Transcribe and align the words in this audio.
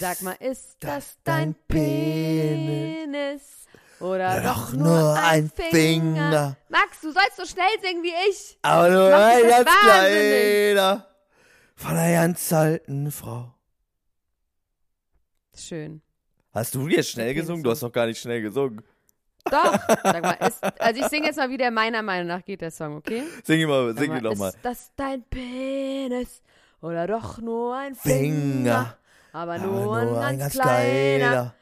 Sag 0.00 0.22
mal, 0.22 0.36
ist, 0.40 0.76
das 0.80 0.90
das 0.90 1.18
dein 1.24 1.54
Penis? 1.66 3.42
Oder 4.00 4.40
Doch 4.42 4.70
doch 4.70 4.72
nur 4.74 5.14
ein 5.14 5.50
Finger. 5.50 5.70
Finger? 5.70 6.56
Max, 6.68 7.00
du 7.00 7.10
sollst 7.10 7.36
so 7.36 7.44
schnell 7.44 7.66
singen 7.82 8.02
wie 8.02 8.12
ich. 8.30 8.58
aber 8.62 8.88
nur 8.90 9.14
ein 9.16 9.48
ganz 9.48 9.70
kleiner 9.82 11.08
von 11.74 11.96
einer 11.96 12.12
ganz 12.12 12.52
alten 12.52 13.10
Frau. 13.10 13.54
Schön. 15.56 16.02
Hast 16.52 16.74
du 16.74 16.88
jetzt 16.88 17.10
schnell 17.10 17.34
gesungen? 17.34 17.62
Du 17.62 17.70
hast 17.70 17.82
doch 17.82 17.92
gar 17.92 18.06
nicht 18.06 18.20
schnell 18.20 18.42
gesungen. 18.42 18.82
Doch. 19.44 19.72
Sag 20.02 20.22
mal, 20.22 20.32
ist, 20.46 20.62
also 20.80 21.00
ich 21.00 21.06
singe 21.06 21.26
jetzt 21.26 21.36
mal, 21.36 21.50
wie 21.50 21.56
der 21.56 21.70
meiner 21.70 22.02
Meinung 22.02 22.28
nach 22.28 22.44
geht, 22.44 22.60
der 22.60 22.70
Song, 22.70 22.96
okay? 22.96 23.22
Sing 23.44 23.60
ihn 23.60 23.68
mal, 23.68 23.96
sing 23.96 24.12
ihn 24.14 24.22
doch 24.22 24.36
mal. 24.36 24.48
Ist 24.48 24.58
das 24.62 24.90
dein 24.96 25.22
Penis? 25.22 26.42
Oder 26.80 27.06
doch 27.06 27.38
nur 27.38 27.76
ein 27.76 27.94
Finger. 27.94 28.18
Finger? 28.18 28.97
Aber 29.32 29.54
Aber 29.54 29.58
nur, 29.58 29.96
ein 30.22 30.38
ganz, 30.38 30.54
kleiner. 30.54 31.54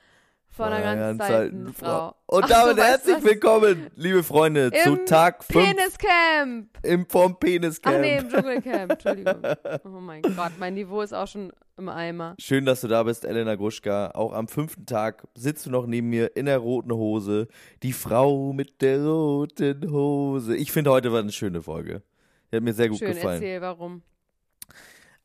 Von 0.49 0.73
einer 0.73 0.97
ganz 0.97 1.21
alten 1.21 1.73
Frau. 1.75 2.15
Und 2.25 2.45
Ach, 2.45 2.49
damit 2.49 2.79
herzlich 2.79 3.23
willkommen, 3.23 3.91
liebe 3.95 4.23
Freunde, 4.23 4.71
zu 4.73 4.95
Im 4.95 5.05
Tag 5.05 5.45
5 5.45 5.67
Peniscamp. 5.77 6.69
im 6.83 7.07
vom 7.07 7.39
Peniscamp. 7.39 7.97
Ach 7.97 8.01
nee, 8.01 8.17
im 8.17 8.29
Dschungelcamp. 8.31 8.93
Entschuldigung. 8.93 9.43
Oh 9.85 10.01
mein 10.01 10.23
Gott, 10.23 10.53
mein 10.59 10.73
Niveau 10.73 11.03
ist 11.03 11.13
auch 11.13 11.27
schon 11.29 11.53
im 11.77 11.91
Eimer. 11.91 12.37
Schön, 12.39 12.65
dass 12.65 12.81
du 12.81 12.89
da 12.89 13.03
bist, 13.03 13.27
Elena 13.27 13.55
Gruschka. 13.55 14.13
Auch 14.15 14.33
am 14.33 14.49
fünften 14.49 14.87
Tag 14.87 15.25
sitzt 15.35 15.67
du 15.67 15.71
noch 15.71 15.87
neben 15.87 16.09
mir 16.09 16.35
in 16.37 16.47
der 16.47 16.57
roten 16.59 16.93
Hose. 16.93 17.49
Die 17.83 17.93
Frau 17.93 18.55
mit 18.55 18.81
der 18.81 19.05
roten 19.05 19.91
Hose. 19.91 20.57
Ich 20.57 20.73
finde, 20.73 20.91
heute 20.91 21.13
war 21.13 21.21
eine 21.21 21.33
schöne 21.33 21.61
Folge. 21.61 22.03
Die 22.51 22.57
hat 22.57 22.63
mir 22.63 22.73
sehr 22.73 22.89
gut 22.89 23.01
Schön, 23.01 23.13
gefallen. 23.13 23.43
erzähl, 23.43 23.61
warum. 23.61 24.01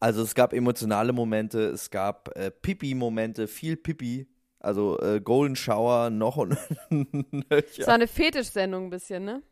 Also 0.02 0.24
es 0.24 0.34
gab 0.34 0.52
emotionale 0.52 1.14
Momente, 1.14 1.68
es 1.68 1.92
gab 1.92 2.36
äh, 2.36 2.50
Pipi-Momente, 2.50 3.48
viel 3.48 3.78
Pipi. 3.78 4.28
Also 4.60 5.00
äh, 5.00 5.22
Golden 5.22 5.56
Shower 5.56 6.10
noch 6.10 6.38
und 6.38 6.58
Es 7.50 7.78
ja. 7.78 7.88
war 7.88 7.94
eine 7.94 8.08
Fetischsendung 8.08 8.86
ein 8.86 8.90
bisschen, 8.90 9.24
ne? 9.24 9.44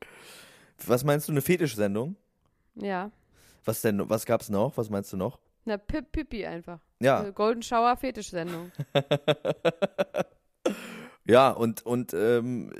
Was 0.87 1.03
meinst 1.03 1.27
du, 1.27 1.33
eine 1.33 1.41
Fetischsendung? 1.41 2.15
Ja. 2.75 3.11
Was 3.63 3.81
denn, 3.81 4.09
was 4.09 4.25
gab's 4.25 4.49
noch? 4.49 4.75
Was 4.75 4.89
meinst 4.89 5.13
du 5.13 5.17
noch? 5.17 5.39
Na, 5.65 5.77
Pip 5.77 6.11
Pipi 6.11 6.45
einfach. 6.45 6.79
Ja, 6.99 7.19
Eine 7.19 7.33
Golden 7.33 7.61
Shower 7.61 7.95
Fetischsendung. 7.95 8.71
ja, 11.25 11.51
und, 11.51 11.85
und 11.85 12.13
ähm, 12.15 12.71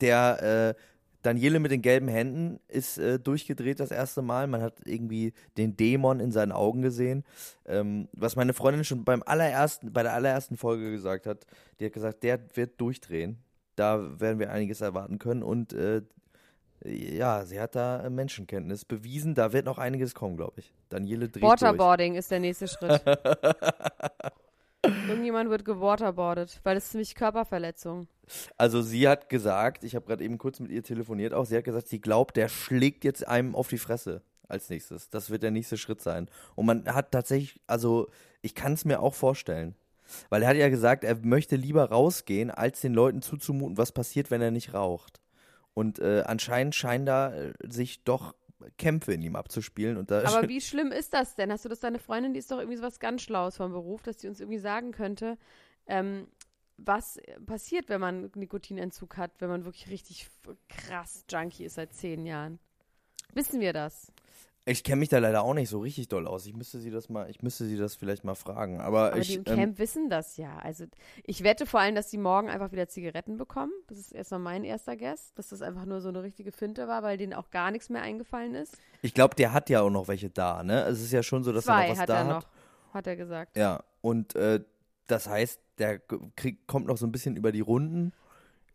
der 0.00 0.74
äh, 0.76 0.82
Daniele 1.22 1.60
mit 1.60 1.70
den 1.70 1.82
gelben 1.82 2.08
Händen 2.08 2.60
ist 2.68 2.98
äh, 2.98 3.18
durchgedreht 3.18 3.80
das 3.80 3.90
erste 3.90 4.22
Mal. 4.22 4.46
Man 4.46 4.62
hat 4.62 4.80
irgendwie 4.84 5.32
den 5.56 5.76
Dämon 5.76 6.20
in 6.20 6.32
seinen 6.32 6.52
Augen 6.52 6.82
gesehen. 6.82 7.24
Ähm, 7.64 8.08
was 8.12 8.36
meine 8.36 8.52
Freundin 8.52 8.84
schon 8.84 9.04
beim 9.04 9.22
allerersten, 9.24 9.92
bei 9.92 10.02
der 10.02 10.14
allerersten 10.14 10.56
Folge 10.56 10.90
gesagt 10.90 11.26
hat, 11.26 11.46
die 11.78 11.86
hat 11.86 11.92
gesagt, 11.92 12.22
der 12.22 12.40
wird 12.54 12.80
durchdrehen. 12.80 13.38
Da 13.76 14.20
werden 14.20 14.38
wir 14.38 14.50
einiges 14.50 14.80
erwarten 14.80 15.18
können. 15.18 15.42
Und 15.42 15.72
äh, 15.72 16.02
ja, 16.84 17.44
sie 17.44 17.60
hat 17.60 17.76
da 17.76 18.04
äh, 18.04 18.10
Menschenkenntnis 18.10 18.84
bewiesen. 18.84 19.34
Da 19.34 19.52
wird 19.52 19.66
noch 19.66 19.78
einiges 19.78 20.14
kommen, 20.14 20.36
glaube 20.36 20.60
ich. 20.60 20.74
Daniele 20.88 21.28
dreht 21.28 21.42
durch. 21.42 21.52
Waterboarding 21.52 22.16
ist 22.16 22.30
der 22.30 22.40
nächste 22.40 22.66
Schritt. 22.66 23.00
Irgendjemand 24.84 25.48
wird 25.50 25.64
gewaterboardet, 25.64 26.60
weil 26.64 26.76
es 26.76 26.86
ist 26.86 26.94
nämlich 26.94 27.14
Körperverletzung. 27.14 28.08
Also 28.56 28.82
sie 28.82 29.08
hat 29.08 29.28
gesagt, 29.28 29.84
ich 29.84 29.94
habe 29.94 30.06
gerade 30.06 30.24
eben 30.24 30.38
kurz 30.38 30.58
mit 30.58 30.70
ihr 30.70 30.82
telefoniert 30.82 31.34
auch, 31.34 31.44
sie 31.44 31.56
hat 31.56 31.64
gesagt, 31.64 31.88
sie 31.88 32.00
glaubt, 32.00 32.36
der 32.36 32.48
schlägt 32.48 33.04
jetzt 33.04 33.26
einem 33.26 33.54
auf 33.54 33.68
die 33.68 33.78
Fresse 33.78 34.22
als 34.48 34.68
nächstes. 34.70 35.08
Das 35.08 35.30
wird 35.30 35.42
der 35.42 35.50
nächste 35.50 35.78
Schritt 35.78 36.00
sein. 36.00 36.28
Und 36.56 36.66
man 36.66 36.86
hat 36.86 37.12
tatsächlich, 37.12 37.60
also 37.66 38.08
ich 38.40 38.54
kann 38.54 38.72
es 38.72 38.84
mir 38.84 39.00
auch 39.00 39.14
vorstellen. 39.14 39.76
Weil 40.28 40.42
er 40.42 40.48
hat 40.48 40.56
ja 40.56 40.68
gesagt, 40.68 41.04
er 41.04 41.16
möchte 41.16 41.56
lieber 41.56 41.84
rausgehen, 41.84 42.50
als 42.50 42.80
den 42.80 42.92
Leuten 42.92 43.22
zuzumuten, 43.22 43.78
was 43.78 43.92
passiert, 43.92 44.30
wenn 44.30 44.42
er 44.42 44.50
nicht 44.50 44.74
raucht. 44.74 45.20
Und 45.74 46.00
äh, 46.00 46.22
anscheinend 46.26 46.74
scheinen 46.74 47.06
da 47.06 47.32
äh, 47.32 47.52
sich 47.66 48.04
doch 48.04 48.34
Kämpfe 48.70 49.12
in 49.12 49.22
ihm 49.22 49.36
abzuspielen. 49.36 49.96
Und 49.96 50.10
da 50.10 50.24
Aber 50.24 50.48
wie 50.48 50.60
schlimm 50.60 50.92
ist 50.92 51.14
das 51.14 51.34
denn? 51.34 51.50
Hast 51.52 51.64
du 51.64 51.68
das 51.68 51.80
deine 51.80 51.98
Freundin, 51.98 52.32
die 52.32 52.38
ist 52.38 52.50
doch 52.50 52.58
irgendwie 52.58 52.76
so 52.76 52.82
was 52.82 53.00
ganz 53.00 53.22
Schlaues 53.22 53.56
vom 53.56 53.72
Beruf, 53.72 54.02
dass 54.02 54.18
die 54.18 54.28
uns 54.28 54.40
irgendwie 54.40 54.58
sagen 54.58 54.92
könnte, 54.92 55.38
ähm, 55.86 56.26
was 56.76 57.18
passiert, 57.46 57.88
wenn 57.88 58.00
man 58.00 58.30
Nikotinentzug 58.34 59.16
hat, 59.16 59.32
wenn 59.40 59.48
man 59.48 59.64
wirklich 59.64 59.88
richtig 59.90 60.28
krass 60.68 61.24
Junkie 61.30 61.64
ist 61.64 61.74
seit 61.74 61.94
zehn 61.94 62.26
Jahren? 62.26 62.58
Wissen 63.34 63.60
wir 63.60 63.72
das? 63.72 64.12
Ich 64.64 64.84
kenne 64.84 65.00
mich 65.00 65.08
da 65.08 65.18
leider 65.18 65.42
auch 65.42 65.54
nicht 65.54 65.68
so 65.68 65.80
richtig 65.80 66.08
doll 66.08 66.26
aus. 66.26 66.46
Ich 66.46 66.54
müsste 66.54 66.78
sie 66.78 66.90
das 66.90 67.08
mal, 67.08 67.28
ich 67.28 67.42
müsste 67.42 67.64
sie 67.64 67.76
das 67.76 67.96
vielleicht 67.96 68.22
mal 68.22 68.36
fragen. 68.36 68.80
Aber, 68.80 69.06
Aber 69.06 69.18
ich, 69.18 69.28
die 69.28 69.34
im 69.34 69.44
ähm, 69.46 69.56
Camp 69.56 69.78
wissen 69.78 70.08
das 70.08 70.36
ja. 70.36 70.56
Also 70.58 70.84
ich 71.24 71.42
wette 71.42 71.66
vor 71.66 71.80
allem, 71.80 71.96
dass 71.96 72.10
die 72.10 72.18
morgen 72.18 72.48
einfach 72.48 72.70
wieder 72.70 72.86
Zigaretten 72.86 73.36
bekommen. 73.36 73.72
Das 73.88 73.98
ist 73.98 74.12
erstmal 74.12 74.40
mein 74.40 74.62
erster 74.62 74.96
Guess, 74.96 75.34
dass 75.34 75.48
das 75.48 75.62
einfach 75.62 75.84
nur 75.84 76.00
so 76.00 76.10
eine 76.10 76.22
richtige 76.22 76.52
Finte 76.52 76.86
war, 76.86 77.02
weil 77.02 77.18
denen 77.18 77.34
auch 77.34 77.50
gar 77.50 77.72
nichts 77.72 77.88
mehr 77.88 78.02
eingefallen 78.02 78.54
ist. 78.54 78.76
Ich 79.02 79.14
glaube, 79.14 79.34
der 79.34 79.52
hat 79.52 79.68
ja 79.68 79.80
auch 79.80 79.90
noch 79.90 80.06
welche 80.06 80.30
da, 80.30 80.62
ne? 80.62 80.82
Es 80.84 81.00
ist 81.00 81.12
ja 81.12 81.24
schon 81.24 81.42
so, 81.42 81.52
dass 81.52 81.66
er 81.66 81.74
Zwei 81.74 81.88
noch 81.88 81.92
was 81.94 81.98
hat 81.98 82.08
da 82.08 82.14
er 82.14 82.26
hat. 82.26 82.28
noch, 82.28 82.94
hat 82.94 83.06
er 83.08 83.16
gesagt. 83.16 83.56
Ja, 83.56 83.82
und 84.00 84.36
äh, 84.36 84.60
das 85.08 85.28
heißt, 85.28 85.60
der 85.78 85.98
krieg, 86.36 86.68
kommt 86.68 86.86
noch 86.86 86.98
so 86.98 87.06
ein 87.06 87.12
bisschen 87.12 87.36
über 87.36 87.50
die 87.50 87.60
Runden. 87.60 88.12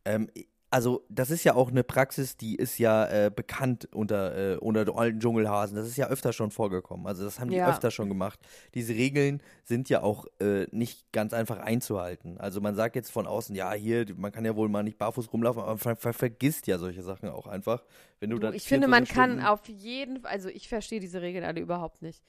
Ähm, 0.03 0.29
also, 0.69 1.05
das 1.09 1.31
ist 1.31 1.43
ja 1.43 1.55
auch 1.55 1.69
eine 1.69 1.83
Praxis, 1.83 2.35
die 2.37 2.55
ist 2.55 2.77
ja 2.77 3.05
äh, 3.07 3.31
bekannt 3.33 3.87
unter, 3.93 4.55
äh, 4.55 4.57
unter 4.57 4.83
den 4.85 4.95
alten 4.95 5.19
Dschungelhasen. 5.19 5.75
Das 5.77 5.87
ist 5.87 5.95
ja 5.97 6.07
öfter 6.07 6.33
schon 6.33 6.51
vorgekommen. 6.51 7.07
Also, 7.07 7.23
das 7.23 7.39
haben 7.39 7.49
die 7.49 7.55
Ja. 7.57 7.69
öfter 7.69 7.89
schon 7.91 8.09
gemacht. 8.09 8.39
Diese 8.73 8.93
Regeln 8.93 9.41
sind 9.63 9.87
ja 9.89 10.01
auch 10.03 10.25
äh, 10.39 10.67
nicht 10.71 11.11
ganz 11.13 11.33
einfach 11.33 11.59
einzuhalten. 11.59 12.37
Also, 12.37 12.59
man 12.61 12.75
sagt 12.75 12.95
jetzt 12.95 13.11
von 13.11 13.27
außen, 13.27 13.55
ja, 13.55 13.71
hier, 13.73 14.05
man 14.17 14.31
kann 14.31 14.43
ja 14.45 14.55
wohl 14.55 14.67
mal 14.69 14.83
nicht 14.83 14.97
barfuß 14.97 15.31
rumlaufen, 15.31 15.61
aber 15.61 15.71
man 15.71 15.77
ver 15.77 15.95
ver 15.95 16.13
vergisst 16.13 16.67
ja 16.67 16.77
solche 16.77 17.01
Sachen 17.03 17.29
auch 17.29 17.47
einfach. 17.47 17.83
Wenn 18.19 18.29
du, 18.31 18.37
Du, 18.39 18.47
ich 18.51 18.63
finde, 18.67 18.87
24 18.87 18.89
man 18.89 19.05
kann 19.07 19.31
Stunden- 19.31 19.45
auf 19.47 19.67
jeden 19.69 20.21
Fall, 20.21 20.31
also 20.31 20.49
ich 20.49 20.67
verstehe 20.67 20.99
diese 20.99 21.21
Regeln 21.21 21.45
alle 21.45 21.61
überhaupt 21.61 22.01
nicht. 22.01 22.23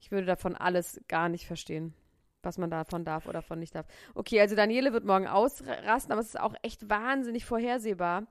Ich 0.00 0.10
würde 0.10 0.26
davon 0.26 0.56
alles 0.56 1.00
gar 1.08 1.28
nicht 1.28 1.46
verstehen, 1.46 1.94
was 2.42 2.58
man 2.58 2.70
davon 2.70 3.04
darf 3.04 3.26
oder 3.26 3.42
von 3.42 3.58
nicht 3.58 3.74
darf. 3.74 3.86
Okay, 4.14 4.40
also 4.40 4.56
Daniele 4.56 4.92
wird 4.92 5.04
morgen 5.04 5.26
ausrasten, 5.26 6.12
aber 6.12 6.20
es 6.20 6.28
ist 6.28 6.40
auch 6.40 6.54
echt 6.62 6.88
wahnsinnig 6.88 7.44
vorhersehbar, 7.44 8.26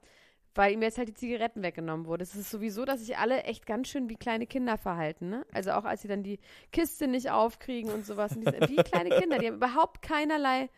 weil 0.55 0.73
ihm 0.73 0.81
jetzt 0.81 0.97
halt 0.97 1.07
die 1.09 1.13
Zigaretten 1.13 1.61
weggenommen 1.61 2.07
wurden. 2.07 2.23
Es 2.23 2.33
ist 2.35 2.49
sowieso, 2.49 2.83
dass 2.85 3.01
sich 3.01 3.17
alle 3.17 3.43
echt 3.43 3.65
ganz 3.67 3.87
schön 3.87 4.09
wie 4.09 4.15
kleine 4.15 4.47
Kinder 4.47 4.77
verhalten, 4.77 5.29
ne? 5.29 5.45
Also 5.53 5.71
auch 5.71 5.85
als 5.85 6.01
sie 6.01 6.07
dann 6.07 6.23
die 6.23 6.39
Kiste 6.71 7.07
nicht 7.07 7.29
aufkriegen 7.29 7.91
und 7.91 8.05
sowas. 8.05 8.35
Und 8.35 8.45
die 8.45 8.69
wie 8.69 8.75
kleine 8.77 9.09
Kinder, 9.11 9.37
die 9.37 9.47
haben 9.47 9.55
überhaupt 9.55 10.01
keinerlei 10.01 10.69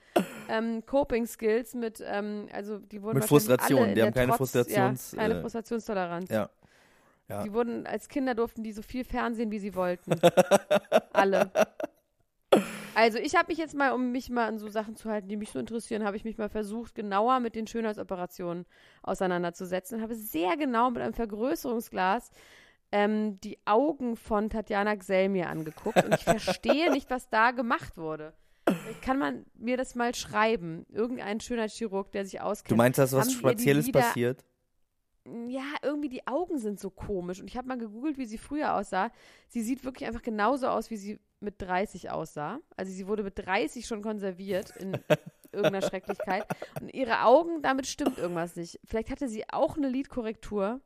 ähm, 0.50 0.86
Coping-Skills 0.86 1.76
mit, 1.76 2.04
ähm, 2.06 2.48
also 2.52 2.80
die 2.80 3.02
wurden 3.02 3.20
Mit 3.20 3.28
Frustration, 3.28 3.96
die 3.96 4.02
haben 4.02 4.14
keine 4.14 4.34
Trotz- 4.34 4.56
Frustrations- 4.56 5.16
Ja, 5.16 5.22
keine 5.22 5.36
äh, 5.36 5.42
Frustrationstoleranz. 5.42 6.30
Ja. 6.30 6.50
Ja. 7.30 7.44
Die 7.44 7.54
wurden, 7.54 7.88
als 7.88 8.10
Kinder 8.10 8.36
durften 8.36 8.62
die 8.62 8.74
so 8.74 8.82
viel 8.82 9.06
Fernsehen, 9.06 9.52
wie 9.52 9.60
sie 9.60 9.74
wollten. 9.74 10.12
Alle. 11.14 11.50
Also 12.94 13.18
ich 13.18 13.36
habe 13.36 13.48
mich 13.48 13.58
jetzt 13.58 13.74
mal, 13.74 13.94
um 13.94 14.12
mich 14.12 14.30
mal 14.30 14.48
an 14.48 14.60
so 14.60 14.68
Sachen 14.68 14.96
zu 14.96 15.10
halten, 15.10 15.30
die 15.30 15.38
mich 15.38 15.52
so 15.52 15.60
interessieren, 15.60 16.04
habe 16.04 16.18
ich 16.18 16.26
mich 16.26 16.38
mal 16.38 16.50
versucht, 16.50 16.94
genauer 16.94 17.40
mit 17.40 17.56
den 17.56 17.66
Schönheitsoperationen 17.66 18.66
auseinanderzusetzen 19.02 19.98
und 19.98 20.04
habe 20.04 20.16
sehr 20.16 20.58
genau 20.58 20.92
mit 20.92 21.02
einem 21.02 21.14
Vergrößerungsglas 21.14 22.32
ähm, 22.92 23.40
die 23.40 23.58
Augen 23.66 24.18
von 24.18 24.50
Tatjana 24.50 24.96
Gsell 24.96 25.30
mir 25.30 25.50
angeguckt 25.50 26.04
und 26.04 26.14
ich 26.14 26.24
verstehe 26.24 26.92
nicht, 26.92 27.10
was 27.10 27.30
da 27.30 27.52
gemacht 27.52 27.98
wurde. 27.98 28.34
Kann 29.02 29.18
man 29.18 29.46
mir 29.56 29.78
das 29.78 29.96
mal 29.96 30.14
schreiben? 30.14 30.86
Irgendein 30.90 31.40
schöner 31.40 31.68
Chirurg, 31.68 32.12
der 32.12 32.26
sich 32.26 32.42
auskennt. 32.42 32.72
Du 32.72 32.76
meinst, 32.76 33.00
dass 33.00 33.14
was 33.14 33.32
Spezielles 33.32 33.92
passiert? 33.92 34.44
ja, 35.48 35.64
irgendwie 35.84 36.10
die 36.10 36.26
Augen 36.28 36.58
sind 36.58 36.80
so 36.80 36.90
komisch. 36.90 37.40
Und 37.40 37.48
ich 37.48 37.58
habe 37.58 37.68
mal 37.68 37.78
gegoogelt, 37.78 38.18
wie 38.18 38.26
sie 38.26 38.38
früher 38.38 38.74
aussah. 38.74 39.12
Sie 39.48 39.62
sieht 39.62 39.84
wirklich 39.84 40.08
einfach 40.08 40.24
genauso 40.24 40.68
aus, 40.68 40.90
wie 40.90 40.98
sie 40.98 41.20
mit 41.42 41.62
30 41.62 42.10
aussah. 42.12 42.60
Also 42.78 42.92
sie 42.92 43.08
wurde 43.08 43.24
mit 43.24 43.38
30 43.38 43.86
schon 43.86 44.02
konserviert 44.02 44.74
in 44.78 44.94
irgendeiner 45.52 45.82
Schrecklichkeit. 45.82 46.46
Und 46.80 46.94
ihre 46.94 47.24
Augen, 47.24 47.62
damit 47.62 47.88
stimmt 47.88 48.18
irgendwas 48.18 48.56
nicht. 48.56 48.80
Vielleicht 48.86 49.10
hatte 49.10 49.28
sie 49.28 49.44
auch 49.52 49.78
eine 49.78 49.90
Lidkorrektur. 49.90 50.82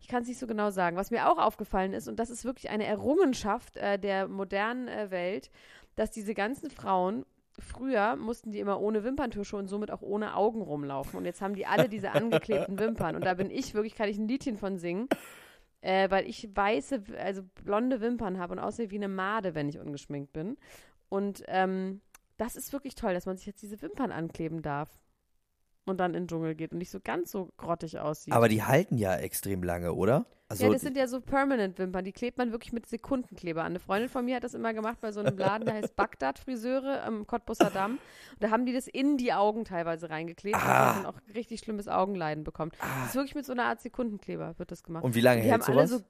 Ich 0.00 0.08
kann 0.08 0.22
es 0.22 0.28
nicht 0.28 0.38
so 0.38 0.46
genau 0.46 0.70
sagen. 0.70 0.96
Was 0.96 1.10
mir 1.10 1.30
auch 1.30 1.38
aufgefallen 1.38 1.92
ist, 1.92 2.08
und 2.08 2.18
das 2.18 2.30
ist 2.30 2.44
wirklich 2.44 2.70
eine 2.70 2.86
Errungenschaft 2.86 3.76
äh, 3.76 3.98
der 3.98 4.28
modernen 4.28 4.88
äh, 4.88 5.10
Welt, 5.10 5.50
dass 5.96 6.10
diese 6.10 6.34
ganzen 6.34 6.70
Frauen 6.70 7.24
Früher 7.60 8.16
mussten 8.16 8.52
die 8.52 8.60
immer 8.60 8.80
ohne 8.80 9.04
Wimperntusche 9.04 9.56
und 9.56 9.68
somit 9.68 9.90
auch 9.90 10.02
ohne 10.02 10.34
Augen 10.34 10.62
rumlaufen. 10.62 11.18
Und 11.18 11.24
jetzt 11.24 11.42
haben 11.42 11.54
die 11.54 11.66
alle 11.66 11.88
diese 11.88 12.12
angeklebten 12.12 12.78
Wimpern. 12.78 13.16
Und 13.16 13.24
da 13.24 13.34
bin 13.34 13.50
ich 13.50 13.74
wirklich, 13.74 13.94
kann 13.94 14.08
ich 14.08 14.18
ein 14.18 14.28
Liedchen 14.28 14.56
von 14.56 14.78
singen, 14.78 15.08
äh, 15.80 16.10
weil 16.10 16.26
ich 16.26 16.48
weiße, 16.54 17.04
also 17.18 17.42
blonde 17.64 18.00
Wimpern 18.00 18.38
habe 18.38 18.52
und 18.52 18.58
aussehe 18.58 18.90
wie 18.90 18.96
eine 18.96 19.08
Made, 19.08 19.54
wenn 19.54 19.68
ich 19.68 19.78
ungeschminkt 19.78 20.32
bin. 20.32 20.56
Und 21.08 21.42
ähm, 21.48 22.00
das 22.36 22.56
ist 22.56 22.72
wirklich 22.72 22.94
toll, 22.94 23.14
dass 23.14 23.26
man 23.26 23.36
sich 23.36 23.46
jetzt 23.46 23.62
diese 23.62 23.80
Wimpern 23.82 24.12
ankleben 24.12 24.62
darf. 24.62 24.98
Und 25.86 25.98
dann 25.98 26.14
in 26.14 26.24
den 26.24 26.28
Dschungel 26.28 26.54
geht 26.54 26.72
und 26.72 26.78
nicht 26.78 26.90
so 26.90 27.00
ganz 27.02 27.30
so 27.32 27.48
grottig 27.56 27.98
aussieht. 27.98 28.32
Aber 28.34 28.48
die 28.48 28.62
halten 28.62 28.96
ja 28.98 29.14
extrem 29.16 29.62
lange, 29.62 29.92
oder? 29.94 30.26
Also, 30.48 30.64
ja, 30.66 30.72
das 30.72 30.82
sind 30.82 30.96
ja 30.96 31.06
so 31.06 31.20
Permanent-Wimpern, 31.20 32.04
die 32.04 32.12
klebt 32.12 32.36
man 32.36 32.50
wirklich 32.52 32.72
mit 32.72 32.84
Sekundenkleber 32.86 33.60
an. 33.62 33.68
Eine 33.68 33.78
Freundin 33.80 34.08
von 34.08 34.24
mir 34.24 34.36
hat 34.36 34.44
das 34.44 34.52
immer 34.54 34.74
gemacht 34.74 34.98
bei 35.00 35.10
so 35.12 35.20
einem 35.20 35.38
Laden, 35.38 35.64
der 35.64 35.74
heißt 35.74 35.94
Bagdad 35.96 36.38
Friseure 36.40 37.02
am 37.04 37.26
Cottbusser 37.26 37.70
Damm. 37.70 37.92
Und 37.92 38.00
da 38.42 38.50
haben 38.50 38.66
die 38.66 38.72
das 38.72 38.88
in 38.88 39.16
die 39.16 39.32
Augen 39.32 39.64
teilweise 39.64 40.10
reingeklebt, 40.10 40.56
dass 40.56 40.62
Ah. 40.64 40.92
man 40.94 41.02
dann 41.04 41.06
auch 41.14 41.20
richtig 41.34 41.60
schlimmes 41.60 41.88
Augenleiden 41.88 42.44
bekommt. 42.44 42.76
Das 42.80 43.10
ist 43.10 43.14
wirklich 43.14 43.34
mit 43.36 43.46
so 43.46 43.52
einer 43.52 43.64
Art 43.64 43.80
Sekundenkleber 43.80 44.58
wird 44.58 44.70
das 44.72 44.82
gemacht. 44.82 45.04
und 45.04 45.14
wie 45.14 45.20
lange 45.20 45.42
die 45.42 45.48
hält 45.50 45.62
haben 45.68 45.72
alle 45.78 45.86
sowas? 45.86 46.04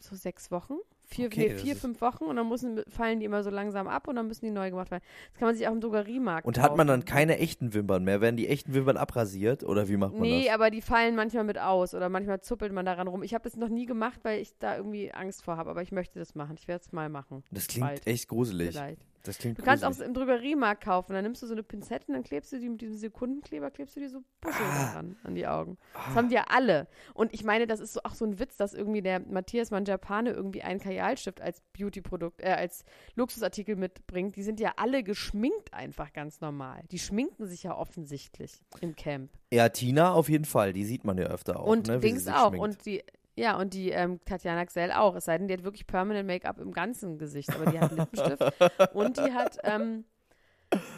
so, 0.00 0.10
so 0.10 0.16
sechs 0.16 0.50
Wochen. 0.50 0.74
Vier, 1.10 1.26
Okay, 1.26 1.48
nee, 1.54 1.58
vier 1.58 1.74
fünf 1.74 2.02
Wochen 2.02 2.24
und 2.24 2.36
dann 2.36 2.46
müssen, 2.48 2.82
fallen 2.86 3.18
die 3.18 3.24
immer 3.24 3.42
so 3.42 3.48
langsam 3.48 3.88
ab 3.88 4.08
und 4.08 4.16
dann 4.16 4.26
müssen 4.26 4.44
die 4.44 4.50
neu 4.50 4.68
gemacht 4.68 4.90
werden. 4.90 5.02
Das 5.32 5.38
kann 5.38 5.48
man 5.48 5.56
sich 5.56 5.66
auch 5.66 5.72
im 5.72 5.80
Drogeriemarkt 5.80 6.46
und 6.46 6.58
hat 6.60 6.76
man 6.76 6.86
dann 6.86 7.06
keine 7.06 7.38
echten 7.38 7.72
Wimpern 7.72 8.04
mehr? 8.04 8.20
Werden 8.20 8.36
die 8.36 8.46
echten 8.46 8.74
Wimpern 8.74 8.98
abrasiert 8.98 9.64
oder 9.64 9.88
wie 9.88 9.96
macht 9.96 10.12
man 10.12 10.20
Nee, 10.20 10.44
das? 10.44 10.54
aber 10.54 10.70
die 10.70 10.82
fallen 10.82 11.16
manchmal 11.16 11.44
mit 11.44 11.58
aus 11.58 11.94
oder 11.94 12.10
manchmal 12.10 12.42
zuppelt 12.42 12.72
man 12.74 12.84
daran 12.84 13.08
rum. 13.08 13.22
Ich 13.22 13.32
habe 13.32 13.42
das 13.44 13.56
noch 13.56 13.70
nie 13.70 13.86
gemacht, 13.86 14.20
weil 14.22 14.40
ich 14.42 14.52
da 14.58 14.76
irgendwie 14.76 15.10
Angst 15.14 15.42
vor 15.42 15.56
habe, 15.56 15.70
aber 15.70 15.80
ich 15.80 15.92
möchte 15.92 16.18
das 16.18 16.34
machen. 16.34 16.56
Ich 16.58 16.68
werde 16.68 16.84
es 16.84 16.92
mal 16.92 17.08
machen. 17.08 17.42
Das 17.50 17.68
klingt 17.68 17.86
Bald, 17.86 18.06
echt 18.06 18.28
gruselig. 18.28 18.72
vielleicht. 18.72 19.00
Das 19.24 19.36
klingt 19.36 19.58
Du 19.58 19.62
kannst 19.62 19.84
auch 19.84 19.88
gruselig. 19.88 20.08
im 20.08 20.14
Drogeriemarkt 20.14 20.82
kaufen. 20.84 21.12
Dann 21.12 21.24
nimmst 21.24 21.42
du 21.42 21.46
so 21.46 21.52
eine 21.52 21.62
Pinzette 21.62 22.06
und 22.06 22.14
dann 22.14 22.22
klebst 22.22 22.52
du 22.52 22.58
die 22.60 22.68
mit 22.68 22.80
diesem 22.80 22.96
Sekundenkleber, 22.96 23.70
klebst 23.70 23.96
du 23.96 24.00
die 24.00 24.06
so 24.08 24.22
Ah. 24.44 24.50
daran 24.92 25.16
an 25.24 25.34
die 25.34 25.46
Augen. 25.46 25.76
Das 25.92 26.14
haben 26.14 26.28
die 26.28 26.36
ja 26.36 26.44
alle. 26.48 26.86
Und 27.14 27.34
ich 27.34 27.44
meine, 27.44 27.66
das 27.66 27.80
ist 27.80 27.92
so, 27.94 28.00
auch 28.04 28.14
so 28.14 28.24
ein 28.24 28.38
Witz, 28.38 28.56
dass 28.56 28.72
irgendwie 28.72 29.02
der 29.02 29.20
Matthias 29.20 29.70
Mangiapane 29.72 30.30
irgendwie 30.30 30.62
einen 30.62 30.78
Kajalstift 30.98 31.40
als 31.40 31.62
Beauty-Produkt, 31.76 32.42
äh, 32.42 32.48
als 32.48 32.84
Luxusartikel 33.14 33.76
mitbringt. 33.76 34.36
Die 34.36 34.42
sind 34.42 34.60
ja 34.60 34.72
alle 34.76 35.02
geschminkt 35.02 35.72
einfach 35.72 36.12
ganz 36.12 36.40
normal. 36.40 36.82
Die 36.90 36.98
schminken 36.98 37.46
sich 37.46 37.62
ja 37.62 37.76
offensichtlich 37.76 38.60
im 38.80 38.96
Camp. 38.96 39.30
Ja, 39.52 39.68
Tina 39.68 40.12
auf 40.12 40.28
jeden 40.28 40.44
Fall. 40.44 40.72
Die 40.72 40.84
sieht 40.84 41.04
man 41.04 41.18
ja 41.18 41.26
öfter 41.26 41.60
auch. 41.60 41.66
und 41.66 41.86
ne, 41.86 41.98
Dings 41.98 42.26
auch. 42.26 42.48
schminkt. 42.48 42.64
Und 42.64 42.86
die, 42.86 43.04
ja, 43.36 43.56
und 43.56 43.74
die 43.74 43.90
ähm, 43.90 44.18
Tatjana 44.24 44.64
Xell 44.66 44.92
auch. 44.92 45.14
Es 45.14 45.26
sei 45.26 45.38
denn, 45.38 45.48
die 45.48 45.54
hat 45.54 45.64
wirklich 45.64 45.86
Permanent 45.86 46.26
Make-up 46.26 46.58
im 46.58 46.72
ganzen 46.72 47.18
Gesicht. 47.18 47.54
Aber 47.54 47.70
die 47.70 47.78
hat 47.78 47.92
Lippenstift 47.92 48.42
und 48.94 49.16
die 49.16 49.32
hat 49.32 49.58
ähm, 49.62 50.04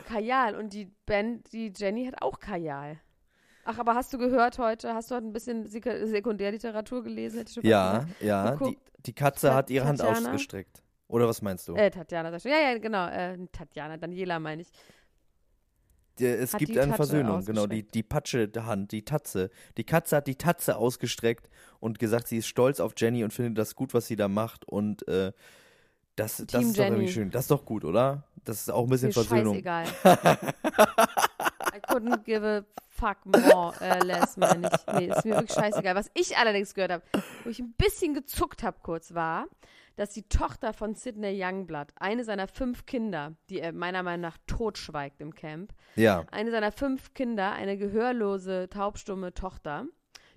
Kajal. 0.06 0.56
Und 0.56 0.73
die 0.73 0.91
Ben, 1.05 1.43
die 1.53 1.73
Jenny 1.76 2.06
hat 2.06 2.23
auch 2.23 2.41
Kajal. 2.41 2.99
Ach, 3.64 3.79
aber 3.79 3.94
hast 3.94 4.12
du 4.12 4.19
gehört 4.19 4.58
heute, 4.58 4.94
hast 4.94 5.11
du 5.11 5.14
heute 5.14 5.26
ein 5.26 5.32
bisschen 5.35 5.67
Sek 5.67 5.85
Sekundärliteratur 6.05 7.05
gelesen? 7.05 7.44
Ja, 7.62 8.06
ja. 8.20 8.53
Geguckt. 8.53 8.89
Die 9.06 9.12
Katze 9.12 9.55
hat 9.55 9.70
ihre 9.70 9.87
Hand 9.87 10.00
Tatjana? 10.00 10.29
ausgestreckt. 10.29 10.82
Oder 11.08 11.26
was 11.26 11.43
meinst 11.43 11.67
du? 11.67 11.75
Äh, 11.75 11.91
Tatjana, 11.91 12.31
sag 12.31 12.37
ich 12.38 12.43
schon. 12.43 12.52
ja, 12.52 12.70
ja, 12.73 12.79
genau. 12.79 13.06
Äh, 13.08 13.38
Tatjana, 13.50 13.97
Daniela 13.97 14.38
meine 14.38 14.62
ich. 14.62 14.69
Der, 16.19 16.38
es 16.41 16.52
hat 16.52 16.58
gibt 16.61 16.73
eine 16.73 16.81
Tatsche 16.93 16.97
Versöhnung, 16.97 17.44
genau, 17.44 17.67
die, 17.67 17.82
die 17.82 18.02
Patsche 18.02 18.47
der 18.47 18.67
Hand, 18.67 18.93
die 18.93 19.05
Tatze. 19.05 19.50
Die 19.79 19.85
Katze 19.85 20.17
hat 20.17 20.26
die 20.26 20.37
Tatze 20.37 20.76
ausgestreckt 20.76 21.49
und 21.81 21.99
gesagt, 21.99 22.29
sie 22.29 22.37
ist 22.38 22.47
stolz 22.47 22.79
auf 22.79 22.93
Jenny 22.97 23.25
und 23.25 23.32
findet 23.32 23.56
das 23.56 23.75
gut, 23.75 23.94
was 23.94 24.06
sie 24.06 24.17
da 24.17 24.29
macht. 24.29 24.64
Und 24.67 25.06
äh, 25.08 25.32
das, 26.17 26.44
das 26.46 26.62
ist 26.62 26.79
doch 26.79 26.85
irgendwie 26.85 27.03
Jenny. 27.05 27.08
schön. 27.12 27.31
Das 27.31 27.44
ist 27.44 27.50
doch 27.50 27.64
gut, 27.64 27.85
oder? 27.85 28.25
Das 28.44 28.61
ist 28.61 28.70
auch 28.70 28.85
ein 28.85 28.91
bisschen 28.91 29.08
Mir 29.08 29.14
Versöhnung. 29.14 29.55
scheißegal. 29.55 29.87
I 31.73 31.79
couldn't 31.88 32.25
give 32.25 32.44
a 32.46 32.64
fuck 33.00 33.25
more, 33.26 33.75
äh, 33.81 34.05
less, 34.05 34.37
meine 34.37 34.69
ich. 34.69 34.94
Nee, 34.94 35.06
ist 35.06 35.25
mir 35.25 35.35
wirklich 35.37 35.52
scheißegal. 35.52 35.94
Was 35.94 36.11
ich 36.14 36.37
allerdings 36.37 36.75
gehört 36.75 36.93
habe, 36.93 37.02
wo 37.44 37.50
ich 37.50 37.58
ein 37.58 37.73
bisschen 37.73 38.14
gezuckt 38.14 38.62
habe 38.62 38.76
kurz, 38.82 39.14
war, 39.14 39.47
dass 39.97 40.11
die 40.11 40.29
Tochter 40.29 40.73
von 40.73 40.94
Sidney 40.94 41.38
Youngblood, 41.43 41.88
eine 41.97 42.25
seiner 42.25 42.47
fünf 42.47 42.87
Kinder, 42.87 43.35
die 43.49 43.61
er 43.61 43.73
meiner 43.73 44.02
Meinung 44.02 44.23
nach 44.23 44.38
totschweigt 44.47 45.20
im 45.20 45.35
Camp, 45.35 45.73
Ja. 45.97 46.25
eine 46.31 46.50
seiner 46.50 46.73
fünf 46.73 47.12
Kinder, 47.14 47.52
eine 47.52 47.76
gehörlose, 47.76 48.69
taubstumme 48.70 49.35
Tochter, 49.35 49.87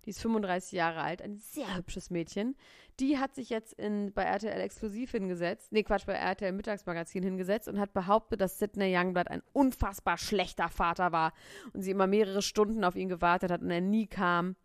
die 0.05 0.11
ist 0.11 0.21
35 0.21 0.71
Jahre 0.73 1.01
alt, 1.01 1.21
ein 1.21 1.38
sehr 1.38 1.75
hübsches 1.75 2.09
Mädchen, 2.09 2.55
die 3.00 3.17
hat 3.17 3.33
sich 3.35 3.50
jetzt 3.50 3.73
in, 3.73 4.13
bei 4.13 4.23
RTL 4.23 4.59
exklusiv 4.61 5.11
hingesetzt, 5.11 5.71
nee 5.71 5.83
Quatsch, 5.83 6.05
bei 6.05 6.13
RTL 6.13 6.51
Mittagsmagazin 6.51 7.23
hingesetzt 7.23 7.67
und 7.67 7.79
hat 7.79 7.94
behauptet, 7.94 8.41
dass 8.41 8.59
Sidney 8.59 8.95
Youngblood 8.95 9.29
ein 9.29 9.41
unfassbar 9.53 10.17
schlechter 10.17 10.69
Vater 10.69 11.11
war 11.11 11.33
und 11.73 11.81
sie 11.81 11.91
immer 11.91 12.07
mehrere 12.07 12.41
Stunden 12.41 12.83
auf 12.83 12.95
ihn 12.95 13.09
gewartet 13.09 13.51
hat 13.51 13.61
und 13.61 13.71
er 13.71 13.81
nie 13.81 14.07
kam. 14.07 14.55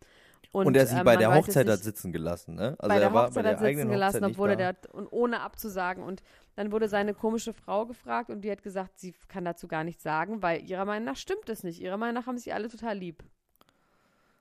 Und, 0.51 0.65
Und, 0.65 0.75
er 0.77 0.87
sie 0.87 0.97
ähm, 0.97 1.05
bei 1.05 1.15
der 1.15 1.33
Hochzeit 1.33 1.67
hat 1.67 1.75
nicht- 1.75 1.83
sitzen 1.83 2.11
gelassen, 2.11 2.55
ne? 2.55 2.75
Also 2.79 2.87
bei 2.89 2.95
er 2.95 2.99
der 3.01 3.13
war 3.13 3.27
Hochzeit 3.27 3.43
bei 3.43 3.49
hat 3.51 3.59
der 3.59 3.67
eigenen 3.67 3.87
sitzen 3.87 3.91
gelassen, 3.91 4.23
obwohl 4.25 4.49
er 4.49 4.73
da. 4.73 4.89
und 4.93 5.07
ohne 5.11 5.41
abzusagen. 5.41 6.03
Und 6.03 6.23
dann 6.55 6.71
wurde 6.71 6.89
seine 6.89 7.13
komische 7.13 7.53
Frau 7.53 7.85
gefragt 7.85 8.31
und 8.31 8.41
die 8.41 8.49
hat 8.51 8.63
gesagt, 8.63 8.97
sie 8.99 9.13
kann 9.27 9.45
dazu 9.45 9.67
gar 9.67 9.83
nichts 9.83 10.01
sagen, 10.01 10.41
weil 10.41 10.63
ihrer 10.67 10.85
Meinung 10.85 11.05
nach 11.05 11.17
stimmt 11.17 11.49
es 11.49 11.63
nicht. 11.63 11.79
Ihrer 11.79 11.97
Meinung 11.97 12.15
nach 12.15 12.25
haben 12.25 12.39
sie 12.39 12.51
alle 12.51 12.67
total 12.67 12.97
lieb. 12.97 13.23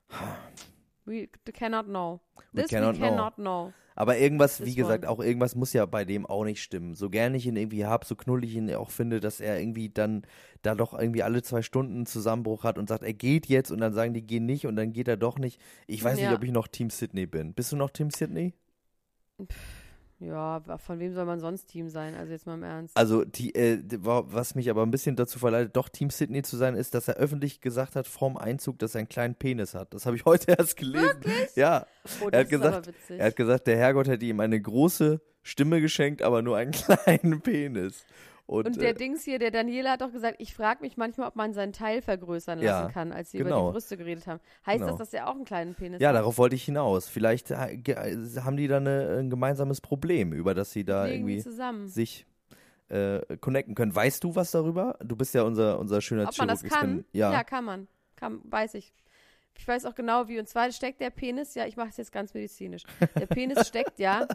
We 1.09 1.29
cannot 1.53 1.87
know. 1.87 2.21
We 2.53 2.63
This 2.63 2.71
cannot 2.71 2.95
we 2.97 2.99
know. 2.99 3.09
cannot 3.09 3.35
know. 3.37 3.73
Aber 3.97 4.17
irgendwas, 4.19 4.61
wie 4.61 4.67
This 4.67 4.77
gesagt, 4.77 5.05
one. 5.05 5.11
auch 5.13 5.19
irgendwas 5.21 5.57
muss 5.57 5.73
ja 5.73 5.85
bei 5.85 6.05
dem 6.05 6.25
auch 6.25 6.45
nicht 6.45 6.63
stimmen. 6.63 6.95
So 6.95 7.11
gern 7.11 7.35
ich 7.35 7.47
ihn 7.47 7.57
irgendwie 7.57 7.85
hab, 7.85 8.05
so 8.05 8.15
knullig 8.15 8.55
ihn 8.55 8.73
auch 8.75 8.91
finde, 8.91 9.19
dass 9.19 9.41
er 9.41 9.59
irgendwie 9.59 9.89
dann 9.89 10.23
da 10.63 10.77
doch 10.77 10.97
irgendwie 10.97 11.25
alle 11.25 11.43
zwei 11.43 11.63
Stunden 11.63 11.95
einen 11.97 12.07
Zusammenbruch 12.07 12.63
hat 12.63 12.79
und 12.79 12.89
sagt, 12.89 13.03
er 13.03 13.13
geht 13.15 13.47
jetzt 13.47 13.73
und 13.73 13.81
dann 13.81 13.93
sagen 13.95 14.15
die 14.15 14.25
gehen 14.25 14.47
nicht 14.47 14.67
und 14.67 14.77
dann 14.77 14.93
geht 14.93 15.09
er 15.09 15.17
doch 15.17 15.39
nicht. 15.39 15.61
Ich 15.89 16.05
weiß 16.05 16.21
Ja. 16.21 16.29
nicht, 16.29 16.37
ob 16.39 16.45
ich 16.45 16.53
noch 16.53 16.69
Team 16.69 16.91
Sydney 16.91 17.27
bin. 17.27 17.55
Bist 17.55 17.73
du 17.73 17.77
noch 17.77 17.91
Team 17.91 18.11
Sydney? 18.11 18.55
Ja, 20.21 20.61
von 20.79 20.99
wem 20.99 21.13
soll 21.13 21.27
man 21.27 21.39
sonst 21.39 21.67
Team 21.67 21.89
sein? 21.89 22.17
Also 22.17 22.33
jetzt 22.33 22.45
mal 22.47 22.55
im 22.55 22.65
Ernst. 22.65 22.97
Also, 22.97 23.25
die, 23.25 23.55
äh, 23.55 23.81
was 24.01 24.57
mich 24.57 24.69
aber 24.69 24.83
ein 24.83 24.91
bisschen 24.91 25.15
dazu 25.15 25.39
verleitet, 25.39 25.77
doch 25.77 25.89
Team 25.89 26.11
Sydney 26.11 26.43
zu 26.43 26.57
sein, 26.57 26.75
ist, 26.75 26.95
dass 26.95 27.07
er 27.07 27.15
öffentlich 27.15 27.61
gesagt 27.61 27.95
hat, 27.95 28.09
vorm 28.09 28.37
Einzug, 28.37 28.81
dass 28.81 28.97
er 28.97 29.01
einen 29.01 29.09
kleinen 29.09 29.37
Penis 29.37 29.75
hat. 29.75 29.95
Das 29.95 30.07
habe 30.07 30.17
ich 30.17 30.25
heute 30.25 30.53
erst 30.59 30.77
gelesen. 30.77 31.21
Ja. 31.55 31.87
oh, 32.21 32.29
er 32.31 32.41
hat 32.41 32.49
gesagt. 32.49 32.93
Er 33.09 33.27
hat 33.27 33.37
gesagt, 33.37 33.67
der 33.69 33.77
Herrgott 33.77 34.09
hätte 34.09 34.27
ihm 34.27 34.41
eine 34.41 34.61
große 34.61 35.21
Stimme 35.43 35.81
geschenkt, 35.81 36.23
aber 36.23 36.43
nur 36.43 36.57
einen 36.57 36.73
kleinen 37.05 37.41
Penis. 37.41 38.05
Und, 38.49 38.67
und 38.67 38.81
der 38.81 38.91
äh, 38.91 38.95
Dings 38.95 39.25
hier, 39.25 39.39
der 39.39 39.51
Daniela 39.51 39.91
hat 39.93 40.01
doch 40.01 40.11
gesagt, 40.11 40.37
ich 40.41 40.55
frage 40.55 40.81
mich 40.81 40.97
manchmal, 40.97 41.29
ob 41.29 41.37
man 41.37 41.53
seinen 41.53 41.75
Teil 41.75 42.01
vergrößern 42.01 42.59
lassen 42.61 42.87
Ja, 42.87 42.91
kann, 42.91 43.13
als 43.13 43.31
sie 43.31 43.37
über 43.39 43.51
genau. 43.51 43.67
die 43.69 43.73
Brüste 43.73 43.99
geredet 43.99 44.27
haben. 44.27 44.41
Heißt 44.65 44.79
Genau. 44.81 44.91
das, 44.93 44.99
dass 44.99 45.13
er 45.13 45.29
auch 45.29 45.35
einen 45.35 45.45
kleinen 45.45 45.75
Penis 45.75 46.01
ja, 46.01 46.09
hat? 46.09 46.17
darauf 46.17 46.39
wollte 46.39 46.55
ich 46.57 46.65
hinaus. 46.65 47.09
Vielleicht 47.09 47.51
äh, 47.51 47.75
äh, 47.75 48.17
haben 48.41 48.57
die 48.57 48.67
da 48.67 48.79
eine, 48.79 49.19
ein 49.21 49.29
gemeinsames 49.29 49.83
Problem, 49.83 50.33
über 50.33 50.55
das 50.55 50.73
sie 50.73 50.83
da 50.85 51.05
Legen 51.05 51.29
irgendwie 51.29 51.43
zusammen. 51.43 51.89
sich 51.89 52.25
äh, 52.89 53.21
connecten 53.37 53.75
können. 53.75 53.95
Weißt 53.95 54.25
du 54.25 54.35
was 54.35 54.51
darüber? 54.51 54.97
Du 55.05 55.15
bist 55.15 55.35
ja 55.35 55.43
unser, 55.43 55.79
unser 55.79 56.01
schöner 56.01 56.27
Ob 56.27 56.39
man 56.39 56.49
das 56.49 56.63
kann? 56.63 56.97
bin- 56.97 57.05
Ja. 57.13 57.45
kann 57.45 57.67
man. 57.67 57.87
Kann, 58.17 58.41
weiß 58.45 58.73
ich. 58.75 58.95
Ich 59.59 59.69
weiß 59.69 59.85
auch 59.85 59.95
genau 59.95 60.27
wie. 60.29 60.39
Und 60.39 60.49
zwar 60.49 60.73
steckt 60.73 61.03
der 61.03 61.11
Penis, 61.11 61.55
ja, 61.55 61.67
ich 61.67 61.77
mache 61.77 61.89
es 61.91 61.99
jetzt 61.99 62.13
ganz 62.13 62.33
medizinisch. 62.33 62.85
Der 63.15 63.27
Penis 63.27 63.67
steckt 63.69 63.99
ja 63.99 64.27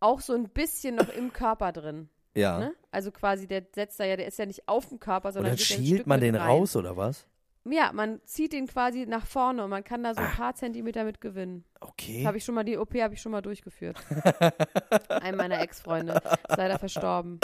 auch 0.00 0.20
so 0.20 0.32
ein 0.34 0.48
bisschen 0.48 0.96
noch 0.96 1.08
im 1.14 1.32
Körper 1.32 1.70
drin. 1.70 2.08
Ja. 2.34 2.58
Ne? 2.58 2.74
Also 2.90 3.10
quasi, 3.10 3.46
der 3.46 3.62
setzt 3.74 3.98
da 4.00 4.04
ja, 4.04 4.16
der 4.16 4.26
ist 4.26 4.38
ja 4.38 4.46
nicht 4.46 4.68
auf 4.68 4.88
dem 4.88 5.00
Körper, 5.00 5.28
Und 5.28 5.34
sondern 5.34 5.52
dann 5.52 5.58
ja 5.58 5.76
ein 5.76 5.84
schielt 5.84 6.06
man 6.06 6.20
den 6.20 6.34
rein. 6.36 6.48
raus, 6.48 6.76
oder 6.76 6.96
was? 6.96 7.26
Ja, 7.66 7.92
man 7.94 8.20
zieht 8.26 8.52
den 8.52 8.66
quasi 8.66 9.06
nach 9.06 9.24
vorne 9.26 9.64
und 9.64 9.70
man 9.70 9.82
kann 9.84 10.02
da 10.04 10.12
so 10.14 10.20
ein 10.20 10.26
Ah. 10.26 10.36
paar 10.36 10.54
Zentimeter 10.54 11.02
mit 11.04 11.20
gewinnen. 11.22 11.64
Okay. 11.80 12.24
Habe 12.26 12.36
ich 12.36 12.44
schon 12.44 12.54
mal, 12.54 12.62
die 12.64 12.76
OP 12.76 12.94
habe 13.00 13.14
ich 13.14 13.22
schon 13.22 13.32
mal 13.32 13.40
durchgeführt. 13.40 13.96
Einem 15.08 15.38
meiner 15.38 15.60
Ex-Freunde. 15.62 16.12
Ist 16.14 16.56
leider 16.58 16.78
verstorben. 16.78 17.40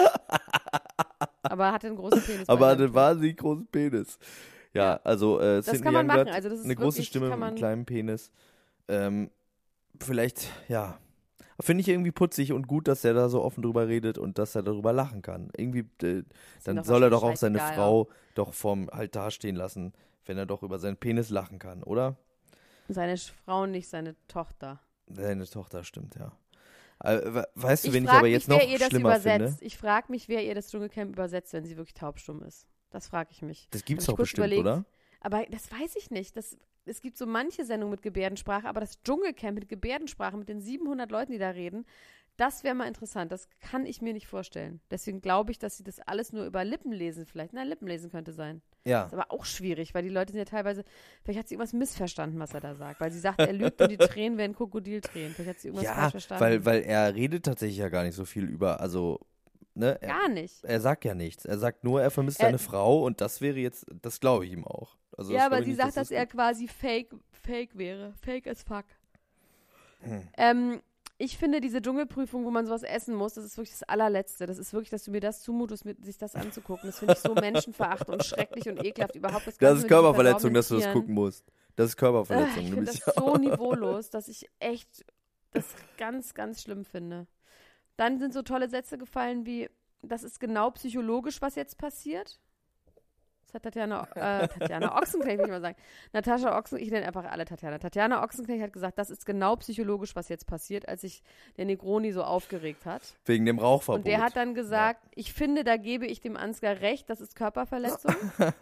Aber 1.42 1.66
er 1.66 1.72
hatte 1.72 1.86
einen 1.86 1.96
großen 1.96 2.22
Penis. 2.22 2.48
aber 2.48 2.66
er 2.66 2.70
hat 2.72 2.78
seinem 2.78 2.86
einen 2.88 2.94
wahnsinnig 2.94 3.36
großen 3.38 3.66
Penis. 3.68 4.18
Ja, 4.74 4.82
Ja. 4.82 5.00
also 5.04 5.40
äh, 5.40 5.62
Sidney 5.62 5.80
kann 5.80 5.94
man 5.94 6.06
machen. 6.06 6.28
Also 6.28 6.48
das 6.50 6.58
ist 6.60 6.64
eine 6.66 6.76
große 6.76 7.02
Stimme 7.02 7.30
mit 7.30 7.42
einem 7.42 7.56
kleinen 7.56 7.86
Penis. 7.86 8.30
Ähm, 8.88 9.30
vielleicht, 10.00 10.48
ja. 10.68 10.98
Finde 11.60 11.80
ich 11.82 11.88
irgendwie 11.88 12.10
putzig 12.12 12.52
und 12.52 12.66
gut, 12.66 12.88
dass 12.88 13.04
er 13.04 13.14
da 13.14 13.28
so 13.28 13.42
offen 13.42 13.62
drüber 13.62 13.88
redet 13.88 14.18
und 14.18 14.38
dass 14.38 14.54
er 14.54 14.62
darüber 14.62 14.92
lachen 14.92 15.22
kann. 15.22 15.50
Irgendwie, 15.56 15.84
äh, 16.06 16.22
dann 16.64 16.84
soll 16.84 17.02
er 17.02 17.10
doch 17.10 17.22
auch 17.22 17.36
seine 17.36 17.58
Frau 17.58 18.08
doch 18.34 18.52
vorm 18.54 18.88
Altar 18.90 19.30
stehen 19.30 19.56
lassen, 19.56 19.92
wenn 20.26 20.38
er 20.38 20.46
doch 20.46 20.62
über 20.62 20.78
seinen 20.78 20.96
Penis 20.96 21.30
lachen 21.30 21.58
kann, 21.58 21.82
oder? 21.82 22.16
Seine 22.88 23.16
Frau, 23.16 23.66
nicht 23.66 23.88
seine 23.88 24.16
Tochter. 24.28 24.80
Seine 25.08 25.46
Tochter 25.46 25.84
stimmt, 25.84 26.16
ja. 26.16 26.32
Äh, 27.02 27.34
we- 27.34 27.48
weißt 27.54 27.84
du, 27.84 27.88
Ich 27.88 27.94
wen 27.94 28.02
ich 28.04 28.08
frage 28.08 28.18
aber 28.18 28.26
mich, 28.26 28.32
jetzt 28.34 28.48
noch 28.48 28.58
wer 28.58 28.68
ihr 28.68 28.78
das 28.78 28.88
schlimmer 28.88 29.08
übersetzt. 29.10 29.58
finde? 29.58 29.64
Ich 29.66 29.78
frage 29.78 30.06
mich, 30.10 30.28
wer 30.28 30.44
ihr 30.44 30.54
das 30.54 30.70
Dschungelcamp 30.70 31.12
übersetzt, 31.12 31.52
wenn 31.52 31.64
sie 31.64 31.76
wirklich 31.76 31.94
taubstumm 31.94 32.42
ist. 32.42 32.66
Das 32.90 33.08
frage 33.08 33.30
ich 33.32 33.42
mich. 33.42 33.68
Das 33.70 33.84
gibt's 33.84 34.04
Hab 34.06 34.12
ich 34.12 34.16
doch 34.16 34.22
bestimmt, 34.22 34.46
überlegt. 34.48 34.60
oder? 34.60 34.84
Aber 35.20 35.44
das 35.50 35.70
weiß 35.70 35.96
ich 35.96 36.10
nicht. 36.10 36.36
Das, 36.36 36.56
es 36.86 37.00
gibt 37.00 37.16
so 37.16 37.26
manche 37.26 37.64
Sendungen 37.64 37.92
mit 37.92 38.02
Gebärdensprache, 38.02 38.66
aber 38.68 38.80
das 38.80 39.00
Dschungelcamp 39.02 39.54
mit 39.58 39.68
Gebärdensprache, 39.68 40.36
mit 40.36 40.48
den 40.48 40.60
700 40.60 41.10
Leuten, 41.10 41.32
die 41.32 41.38
da 41.38 41.50
reden, 41.50 41.84
das 42.36 42.64
wäre 42.64 42.74
mal 42.74 42.88
interessant. 42.88 43.30
Das 43.32 43.48
kann 43.60 43.84
ich 43.84 44.00
mir 44.00 44.14
nicht 44.14 44.26
vorstellen. 44.26 44.80
Deswegen 44.90 45.20
glaube 45.20 45.52
ich, 45.52 45.58
dass 45.58 45.76
sie 45.76 45.84
das 45.84 46.00
alles 46.00 46.32
nur 46.32 46.46
über 46.46 46.64
Lippen 46.64 46.90
lesen 46.90 47.26
vielleicht. 47.26 47.52
Na, 47.52 47.64
Lippen 47.64 47.86
lesen 47.86 48.10
könnte 48.10 48.32
sein. 48.32 48.62
Ja. 48.86 49.04
Ist 49.04 49.12
aber 49.12 49.30
auch 49.30 49.44
schwierig, 49.44 49.92
weil 49.92 50.04
die 50.04 50.08
Leute 50.08 50.32
sind 50.32 50.38
ja 50.38 50.46
teilweise, 50.46 50.84
vielleicht 51.22 51.38
hat 51.38 51.48
sie 51.48 51.54
irgendwas 51.56 51.74
missverstanden, 51.74 52.40
was 52.40 52.54
er 52.54 52.60
da 52.60 52.74
sagt. 52.74 52.98
Weil 53.00 53.12
sie 53.12 53.18
sagt, 53.18 53.40
er 53.40 53.52
lügt 53.52 53.82
und 53.82 53.90
die 53.90 53.96
Tränen 53.98 54.38
werden 54.38 54.54
Krokodiltränen. 54.54 55.34
Vielleicht 55.34 55.50
hat 55.50 55.60
sie 55.60 55.68
irgendwas 55.68 55.84
Ja, 55.84 55.94
falsch 55.96 56.12
verstanden. 56.12 56.42
weil, 56.42 56.64
weil 56.64 56.82
er 56.82 57.14
redet 57.14 57.44
tatsächlich 57.44 57.76
ja 57.76 57.90
gar 57.90 58.04
nicht 58.04 58.14
so 58.14 58.24
viel 58.24 58.44
über, 58.44 58.80
also, 58.80 59.20
ne? 59.74 60.00
Er, 60.00 60.08
Gar 60.08 60.28
nicht. 60.28 60.64
er 60.64 60.80
sagt 60.80 61.04
ja 61.04 61.14
nichts. 61.14 61.44
Er 61.44 61.58
sagt 61.58 61.84
nur, 61.84 62.02
er 62.02 62.10
vermisst 62.10 62.40
Er- 62.40 62.46
seine 62.46 62.58
Frau 62.58 63.04
und 63.04 63.20
das 63.20 63.40
wäre 63.40 63.58
jetzt, 63.58 63.86
das 64.02 64.20
glaube 64.20 64.46
ich 64.46 64.52
ihm 64.52 64.64
auch. 64.66 64.96
Also, 65.16 65.32
das 65.32 65.38
ja, 65.40 65.46
aber 65.46 65.58
ich 65.58 65.64
sie 65.64 65.70
nicht, 65.70 65.76
sagt, 65.78 65.96
dass 65.96 66.08
das 66.08 66.10
er 66.10 66.26
quasi 66.26 66.68
fake, 66.68 67.14
fake 67.32 67.76
wäre. 67.76 68.14
Fake 68.22 68.46
as 68.46 68.62
fuck. 68.62 68.84
Hm. 70.00 70.28
Ähm, 70.36 70.80
ich 71.18 71.36
finde 71.36 71.60
diese 71.60 71.82
Dschungelprüfung, 71.82 72.46
wo 72.46 72.50
man 72.50 72.64
sowas 72.64 72.82
essen 72.82 73.14
muss, 73.14 73.34
das 73.34 73.44
ist 73.44 73.58
wirklich 73.58 73.72
das 73.78 73.82
allerletzte. 73.82 74.46
Das 74.46 74.56
ist 74.56 74.72
wirklich, 74.72 74.88
dass 74.88 75.04
du 75.04 75.10
mir 75.10 75.20
das 75.20 75.42
zumutest, 75.42 75.84
mit, 75.84 76.02
sich 76.02 76.16
das 76.16 76.34
anzugucken. 76.34 76.88
Das 76.88 76.98
finde 76.98 77.12
ich 77.14 77.20
so 77.20 77.34
menschenverachtend 77.34 78.08
und 78.08 78.24
schrecklich 78.24 78.66
und 78.70 78.82
ekelhaft 78.82 79.16
überhaupt. 79.16 79.46
Das 79.46 79.58
Ganze 79.58 79.82
ist 79.82 79.88
Körperverletzung, 79.88 80.54
dass 80.54 80.68
du 80.68 80.76
das 80.78 80.90
gucken 80.92 81.12
musst. 81.14 81.44
Das 81.76 81.88
ist 81.90 81.94
Äh, 81.96 81.96
Körperverletzung. 81.98 82.62
ich 82.62 82.70
du 82.70 82.74
finde 82.76 82.90
bist 82.92 83.06
das 83.06 83.14
so 83.14 83.36
niveaulos, 83.36 84.08
dass 84.08 84.28
ich 84.28 84.46
echt 84.60 85.04
das 85.52 85.66
ganz, 85.98 86.32
ganz 86.32 86.62
schlimm 86.62 86.86
finde. 86.86 87.26
Dann 88.00 88.18
sind 88.18 88.32
so 88.32 88.40
tolle 88.40 88.70
Sätze 88.70 88.96
gefallen 88.96 89.44
wie, 89.44 89.68
das 90.00 90.22
ist 90.22 90.40
genau 90.40 90.70
psychologisch, 90.70 91.42
was 91.42 91.54
jetzt 91.54 91.76
passiert. 91.76 92.40
Das 93.44 93.52
hat 93.52 93.64
Tatjana, 93.64 94.08
äh, 94.14 94.48
Tatjana 94.48 94.96
Ochsenknecht, 94.96 95.36
will 95.36 95.44
ich 95.44 95.50
mal 95.50 95.60
sagen. 95.60 95.76
Natascha 96.14 96.56
Ochsenknecht, 96.56 96.86
ich 96.86 96.92
nenne 96.92 97.06
einfach 97.06 97.26
alle 97.26 97.44
Tatjana. 97.44 97.76
Tatjana 97.76 98.24
Ochsenknecht 98.24 98.62
hat 98.62 98.72
gesagt, 98.72 98.98
das 98.98 99.10
ist 99.10 99.26
genau 99.26 99.54
psychologisch, 99.56 100.16
was 100.16 100.30
jetzt 100.30 100.46
passiert, 100.46 100.88
als 100.88 101.02
sich 101.02 101.22
der 101.58 101.66
Negroni 101.66 102.12
so 102.12 102.22
aufgeregt 102.22 102.86
hat. 102.86 103.02
wegen 103.26 103.44
dem 103.44 103.58
Rauchverbot. 103.58 103.98
Und 103.98 104.06
der 104.06 104.22
hat 104.22 104.34
dann 104.34 104.54
gesagt, 104.54 105.06
ich 105.14 105.34
finde, 105.34 105.62
da 105.62 105.76
gebe 105.76 106.06
ich 106.06 106.22
dem 106.22 106.38
Ansgar 106.38 106.80
recht, 106.80 107.10
das 107.10 107.20
ist 107.20 107.36
Körperverletzung. 107.36 108.14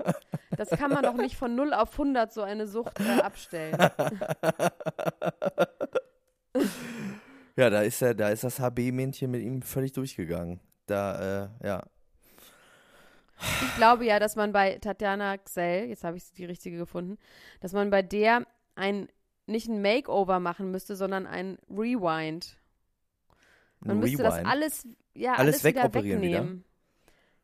Das 0.57 0.71
kann 0.71 0.91
man 0.91 1.05
doch 1.05 1.15
nicht 1.15 1.37
von 1.37 1.55
0 1.55 1.73
auf 1.73 1.93
100 1.93 2.33
so 2.33 2.43
eine 2.43 2.67
Sucht 2.67 2.99
äh, 2.99 3.21
abstellen. 3.21 3.79
ja, 7.59 7.71
da 7.71 7.83
ist 7.83 8.01
er, 8.03 8.15
da 8.15 8.29
ist 8.31 8.45
das 8.45 8.61
HB-Männchen 8.61 9.31
mit 9.31 9.43
ihm 9.43 9.63
völlig 9.63 9.93
durchgegangen. 9.93 10.61
Da, 10.87 11.51
äh, 11.63 11.67
ja. 11.67 11.83
Ich 13.63 13.77
glaube 13.77 14.05
ja, 14.05 14.19
dass 14.19 14.35
man 14.37 14.53
bei 14.53 14.79
Tatjana 14.79 15.37
Xell, 15.39 15.89
jetzt 15.89 16.03
habe 16.05 16.17
ich 16.17 16.33
die 16.33 16.45
richtige 16.45 16.77
gefunden, 16.79 17.19
dass 17.61 17.73
man 17.73 17.91
bei 17.91 18.03
der 18.03 18.47
ein 18.75 19.09
nicht 19.47 19.69
ein 19.69 19.81
Makeover 19.81 20.41
machen 20.41 20.71
müsste, 20.71 20.95
sondern 20.97 21.27
ein 21.27 21.59
Rewind. 21.71 22.59
Man 23.81 23.97
Ein 23.97 24.01
müsste 24.01 24.23
das 24.23 24.35
Rewind. 24.35 24.49
alles, 24.51 24.89
ja, 25.15 25.33
Alles 25.35 25.39
alles, 25.57 25.65
wieder 25.65 25.81
wegoperieren 25.83 26.23
wieder? 26.23 26.39
wegnehmen. 26.41 26.65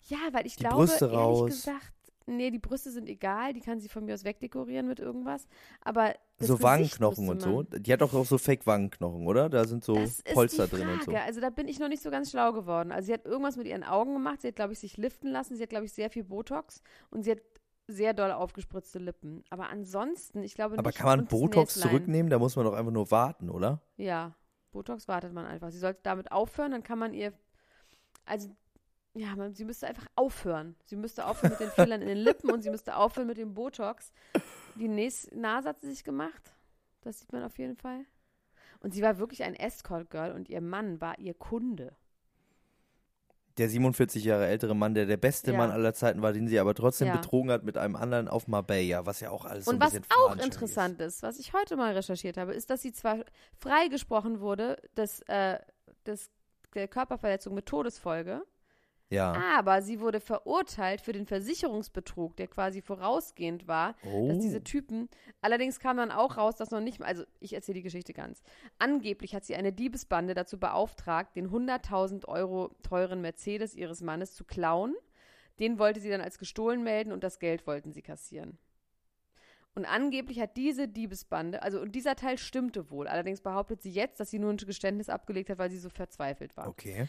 Ja, 0.09 0.19
weil 0.33 0.47
ich 0.47 0.57
Die 0.57 0.61
glaube, 0.65 0.77
Brüste 0.77 1.05
ehrlich 1.07 1.19
raus. 1.19 1.47
gesagt, 1.51 1.93
nee, 2.27 2.51
die 2.51 2.59
Brüste 2.59 2.91
sind 2.91 3.09
egal, 3.09 3.53
die 3.53 3.61
kann 3.61 3.81
sie 3.81 3.89
von 3.89 4.05
mir 4.05 4.15
aus 4.15 4.25
wegdekorieren 4.25 4.87
mit 4.87 5.01
irgendwas. 5.01 5.47
Aber 5.81 6.15
so 6.39 6.61
Wangenknochen 6.63 7.29
und 7.29 7.41
so. 7.41 7.63
Die 7.63 7.93
hat 7.93 8.01
doch 8.01 8.13
auch 8.15 8.27
so 8.27 8.39
Fake-Wangenknochen, 8.39 9.27
oder? 9.27 9.49
Da 9.49 9.65
sind 9.65 9.85
so 9.85 9.95
Das 9.95 10.11
ist 10.11 10.25
Polster 10.25 10.67
drin 10.67 10.89
und 10.89 11.05
so. 11.05 11.13
Also 11.13 11.41
da 11.41 11.51
bin 11.51 11.69
ich 11.69 11.79
noch 11.79 11.89
nicht 11.89 12.03
so 12.03 12.11
ganz 12.11 12.31
schlau 12.31 12.53
geworden. 12.53 12.93
Also 12.93 13.07
sie 13.07 13.13
hat 13.13 13.25
irgendwas 13.25 13.57
mit 13.57 13.67
ihren 13.67 13.85
Augen 13.85 14.15
gemacht. 14.15 14.43
Sie 14.43 14.49
hat, 14.49 14.57
glaube 14.57 14.73
ich, 14.73 14.79
sich 14.79 14.97
liften 14.97 15.29
lassen. 15.29 15.57
Sie 15.57 15.63
hat, 15.63 15.71
glaube 15.71 15.85
ich, 15.85 15.93
sehr 15.93 16.11
viel 16.11 16.25
Botox 16.25 16.83
und 17.11 17.23
sie 17.23 17.33
hat 17.33 17.41
sehr 17.87 18.15
doll 18.15 18.33
aufgespritzte 18.33 18.99
Lippen. 18.99 19.45
Aber 19.51 19.69
ansonsten, 19.69 20.43
ich 20.43 20.55
glaube 20.55 20.79
Aber 20.79 20.89
nicht. 20.89 20.99
kann 20.99 21.19
man 21.19 21.27
Botox 21.27 21.75
zurücknehmen? 21.75 22.31
Da 22.31 22.39
muss 22.39 22.57
man 22.57 22.65
doch 22.65 22.75
einfach 22.75 22.93
nur 22.93 23.11
warten, 23.11 23.51
oder? 23.51 23.83
Ja, 23.97 24.35
Botox 24.73 25.07
wartet 25.07 25.33
man 25.33 25.47
einfach. 25.47 25.71
Sie 25.71 25.79
sollte 25.79 26.01
damit 26.03 26.33
aufhören, 26.33 26.73
dann 26.73 26.83
kann 26.83 26.99
man 26.99 27.15
ihr. 27.15 27.33
Also, 28.25 28.49
ja, 29.15 29.35
man, 29.37 29.55
sie 29.55 29.65
müsste 29.65 29.87
einfach 29.87 30.07
aufhören. 30.17 30.75
Sie 30.85 30.97
müsste 30.97 31.27
aufhören 31.27 31.51
mit 31.53 31.61
den 31.61 31.71
Fillern 31.71 32.03
in 32.03 32.09
den 32.09 32.19
Lippen 32.19 32.51
und 32.51 32.63
sie 32.63 32.71
müsste 32.71 32.97
aufhören 32.97 33.27
mit 33.29 33.37
dem 33.39 33.55
Botox. 33.55 34.13
Die 34.75 34.89
Näs 34.89 35.31
Nase 35.33 35.69
hat 35.69 35.81
sie 35.81 35.91
sich 35.91 36.03
gemacht. 36.05 36.53
Das 37.03 37.21
sieht 37.21 37.33
man 37.33 37.43
auf 37.45 37.59
jeden 37.59 37.77
Fall. 37.77 38.05
Und 38.81 38.93
sie 38.93 39.03
war 39.03 39.19
wirklich 39.19 39.45
ein 39.45 39.55
Escort-Girl 39.55 40.33
und 40.33 40.49
ihr 40.49 40.61
Mann 40.61 41.01
war 41.01 41.19
ihr 41.19 41.35
Kunde. 41.35 41.95
Der 43.57 43.69
47 43.69 44.25
Jahre 44.25 44.47
ältere 44.49 44.75
Mann, 44.75 44.95
der 44.95 45.07
der 45.07 45.17
beste 45.17 45.53
Ja. 45.53 45.59
Mann 45.59 45.71
aller 45.71 45.95
Zeiten 45.95 46.23
war, 46.23 46.33
den 46.33 46.49
sie 46.49 46.59
aber 46.59 46.75
trotzdem 46.75 47.07
Ja. 47.09 47.17
betrogen 47.17 47.53
hat 47.53 47.63
mit 47.63 47.79
einem 47.79 47.95
anderen 47.95 48.27
auf 48.27 48.49
Marbella, 48.49 49.07
was 49.07 49.21
ja 49.21 49.31
auch 49.31 49.45
alles 49.45 49.67
so 49.67 49.71
Und 49.71 49.77
ein 49.77 49.93
was 49.93 49.95
auch 50.19 50.37
interessant 50.37 51.01
ist, 51.01 51.23
was 51.23 51.39
ich 51.39 51.53
heute 51.53 51.77
mal 51.77 51.93
recherchiert 51.95 52.37
habe, 52.37 52.53
ist, 52.53 52.69
dass 52.69 52.83
sie 52.83 52.93
zwar 52.93 53.19
freigesprochen 53.57 54.41
wurde 54.41 54.83
des, 54.97 55.21
äh, 55.29 55.61
des, 56.05 56.31
der 56.75 56.89
Körperverletzung 56.89 57.55
mit 57.55 57.67
Todesfolge, 57.67 58.43
ist. 58.45 58.54
Ja. 59.15 59.33
aber 59.57 59.81
sie 59.83 60.01
wurde 60.01 60.21
verurteilt 60.21 61.01
für 61.01 61.13
den 61.13 61.27
Versicherungsbetrug, 61.27 62.37
der 62.37 62.49
quasi 62.49 62.83
vorausgehend 62.83 63.67
war, 63.69 63.95
Oh. 64.05 64.29
dass 64.29 64.39
diese 64.39 64.63
Typen, 64.63 65.09
allerdings 65.41 65.79
kam 65.81 65.97
dann 65.97 66.11
auch 66.11 66.37
raus, 66.37 66.57
dass 66.57 66.71
noch 66.71 66.81
nicht 66.81 66.99
mal, 67.01 67.07
also 67.07 67.25
ich 67.41 67.53
erzähle 67.55 67.77
die 67.77 67.83
Geschichte 67.83 68.13
ganz. 68.13 68.43
Angeblich 68.79 69.35
hat 69.35 69.45
sie 69.45 69.55
eine 69.57 69.73
Diebesbande 69.73 70.35
dazu 70.35 70.59
beauftragt, 70.59 71.37
den 71.37 71.51
100.000 71.51 72.27
Euro 72.27 72.75
teuren 72.83 73.21
Mercedes 73.21 73.75
ihres 73.75 74.01
Mannes 74.03 74.35
zu 74.35 74.45
klauen. 74.45 74.95
Den 75.61 75.79
wollte 75.79 76.01
sie 76.01 76.11
dann 76.11 76.21
als 76.21 76.39
gestohlen 76.39 76.83
melden 76.83 77.13
und 77.13 77.23
das 77.23 77.39
Geld 77.39 77.67
wollten 77.67 77.93
sie 77.93 78.03
kassieren. 78.03 78.59
Und 79.77 79.85
angeblich 79.87 80.39
hat 80.41 80.57
diese 80.57 80.87
Diebesbande, 80.87 81.63
also 81.63 81.81
und 81.81 81.93
dieser 81.97 82.15
Teil 82.15 82.39
stimmte 82.39 82.91
wohl, 82.91 83.09
allerdings 83.09 83.41
behauptet 83.41 83.83
sie 83.83 83.91
jetzt, 83.91 84.21
dass 84.21 84.31
sie 84.31 84.39
nur 84.39 84.51
ein 84.53 84.57
Geständnis 84.57 85.09
abgelegt 85.09 85.51
hat, 85.51 85.59
weil 85.59 85.71
sie 85.71 85.79
so 85.79 85.89
verzweifelt 85.91 86.57
war. 86.57 86.69
Okay. 86.69 87.09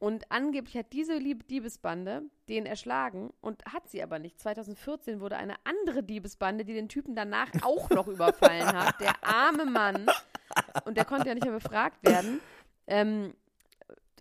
Und 0.00 0.24
angeblich 0.32 0.76
hat 0.78 0.92
diese 0.94 1.18
Diebesbande 1.20 2.22
den 2.48 2.64
erschlagen 2.64 3.32
und 3.42 3.62
hat 3.66 3.86
sie 3.88 4.02
aber 4.02 4.18
nicht. 4.18 4.40
2014 4.40 5.20
wurde 5.20 5.36
eine 5.36 5.54
andere 5.64 6.02
Diebesbande, 6.02 6.64
die 6.64 6.72
den 6.72 6.88
Typen 6.88 7.14
danach 7.14 7.48
auch 7.62 7.88
noch 7.90 8.08
überfallen 8.08 8.66
hat. 8.66 8.98
Der 8.98 9.12
arme 9.22 9.66
Mann. 9.66 10.06
Und 10.86 10.96
der 10.96 11.04
konnte 11.04 11.28
ja 11.28 11.34
nicht 11.34 11.44
mehr 11.44 11.52
befragt 11.52 12.02
werden. 12.02 12.40
Ähm, 12.86 13.34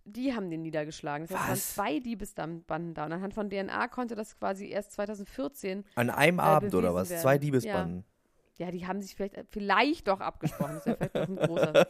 die 0.03 0.35
haben 0.35 0.49
den 0.49 0.63
niedergeschlagen. 0.63 1.27
Das 1.27 1.37
heißt, 1.39 1.71
es 1.71 1.77
waren 1.77 1.85
zwei 1.85 1.99
Diebesbanden 1.99 2.93
da. 2.93 3.05
Und 3.05 3.13
anhand 3.13 3.33
von 3.33 3.49
DNA 3.49 3.87
konnte 3.87 4.15
das 4.15 4.37
quasi 4.37 4.67
erst 4.67 4.91
2014. 4.93 5.85
An 5.95 6.09
einem 6.09 6.39
Äh, 6.39 6.41
Abend 6.41 6.75
oder 6.75 6.93
was? 6.93 7.09
werden. 7.09 7.21
Zwei 7.21 7.37
Diebesbanden. 7.37 8.03
Ja, 8.57 8.69
die 8.71 8.85
haben 8.85 8.99
sich 9.01 9.15
vielleicht, 9.15 9.37
vielleicht 9.49 10.09
doch 10.09 10.19
abgesprochen. 10.19 10.73
Das 10.73 10.79
ist 10.79 10.87
ja 10.87 10.95
vielleicht 10.95 11.15
doch 11.15 11.27
ein 11.29 11.35
großer. 11.47 11.87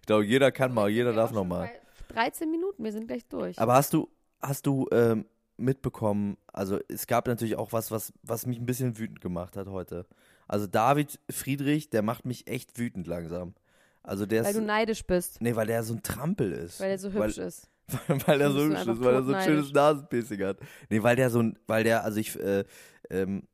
Ich 0.00 0.06
glaube, 0.06 0.24
jeder 0.24 0.52
kann 0.52 0.72
mal, 0.72 0.88
jeder 0.88 1.12
darf 1.12 1.30
Ja, 1.30 1.34
noch 1.36 1.44
mal. 1.44 1.68
Bei 2.12 2.22
13 2.22 2.50
Minuten, 2.50 2.84
wir 2.84 2.92
sind 2.92 3.06
gleich 3.06 3.26
durch. 3.26 3.58
Aber 3.58 3.74
hast 3.74 3.92
du, 3.92 4.08
hast 4.40 4.66
du 4.66 4.88
ähm, 4.92 5.26
mitbekommen, 5.56 6.36
also 6.52 6.78
es 6.88 7.06
gab 7.06 7.26
natürlich 7.26 7.56
auch 7.56 7.72
was, 7.72 7.90
was, 7.90 8.12
was 8.22 8.46
mich 8.46 8.58
ein 8.58 8.66
bisschen 8.66 8.98
wütend 8.98 9.20
gemacht 9.20 9.56
hat 9.56 9.68
heute. 9.68 10.06
Also 10.48 10.66
David 10.66 11.18
Friedrich, 11.30 11.90
der 11.90 12.02
macht 12.02 12.26
mich 12.26 12.46
echt 12.46 12.78
wütend 12.78 13.06
langsam. 13.06 13.54
Also 14.02 14.26
der 14.26 14.42
weil 14.44 14.50
ist, 14.50 14.58
du 14.58 14.64
neidisch 14.64 15.06
bist, 15.06 15.40
nee, 15.40 15.54
weil 15.54 15.66
der 15.66 15.82
so 15.84 15.94
ein 15.94 16.02
Trampel 16.02 16.52
ist. 16.52 16.80
weil 16.80 16.90
er 16.90 16.98
so 16.98 17.12
hübsch 17.12 17.38
ist. 17.38 17.68
weil 18.08 18.40
er 18.40 18.48
Dann 18.48 18.52
so 18.52 18.64
hübsch 18.64 18.86
ist, 18.86 19.04
weil 19.04 19.14
er 19.14 19.22
so 19.22 19.32
ein 19.32 19.44
schönes 19.44 19.72
Nasenpiercing 19.72 20.42
hat. 20.42 20.58
Nee, 20.90 21.02
weil 21.02 21.16
der 21.16 21.30
so 21.30 21.40
ein, 21.40 21.58
weil 21.66 21.84
der, 21.84 22.04
also 22.04 22.18
ich, 22.18 22.38
äh, 22.40 22.64
ähm, 23.10 23.44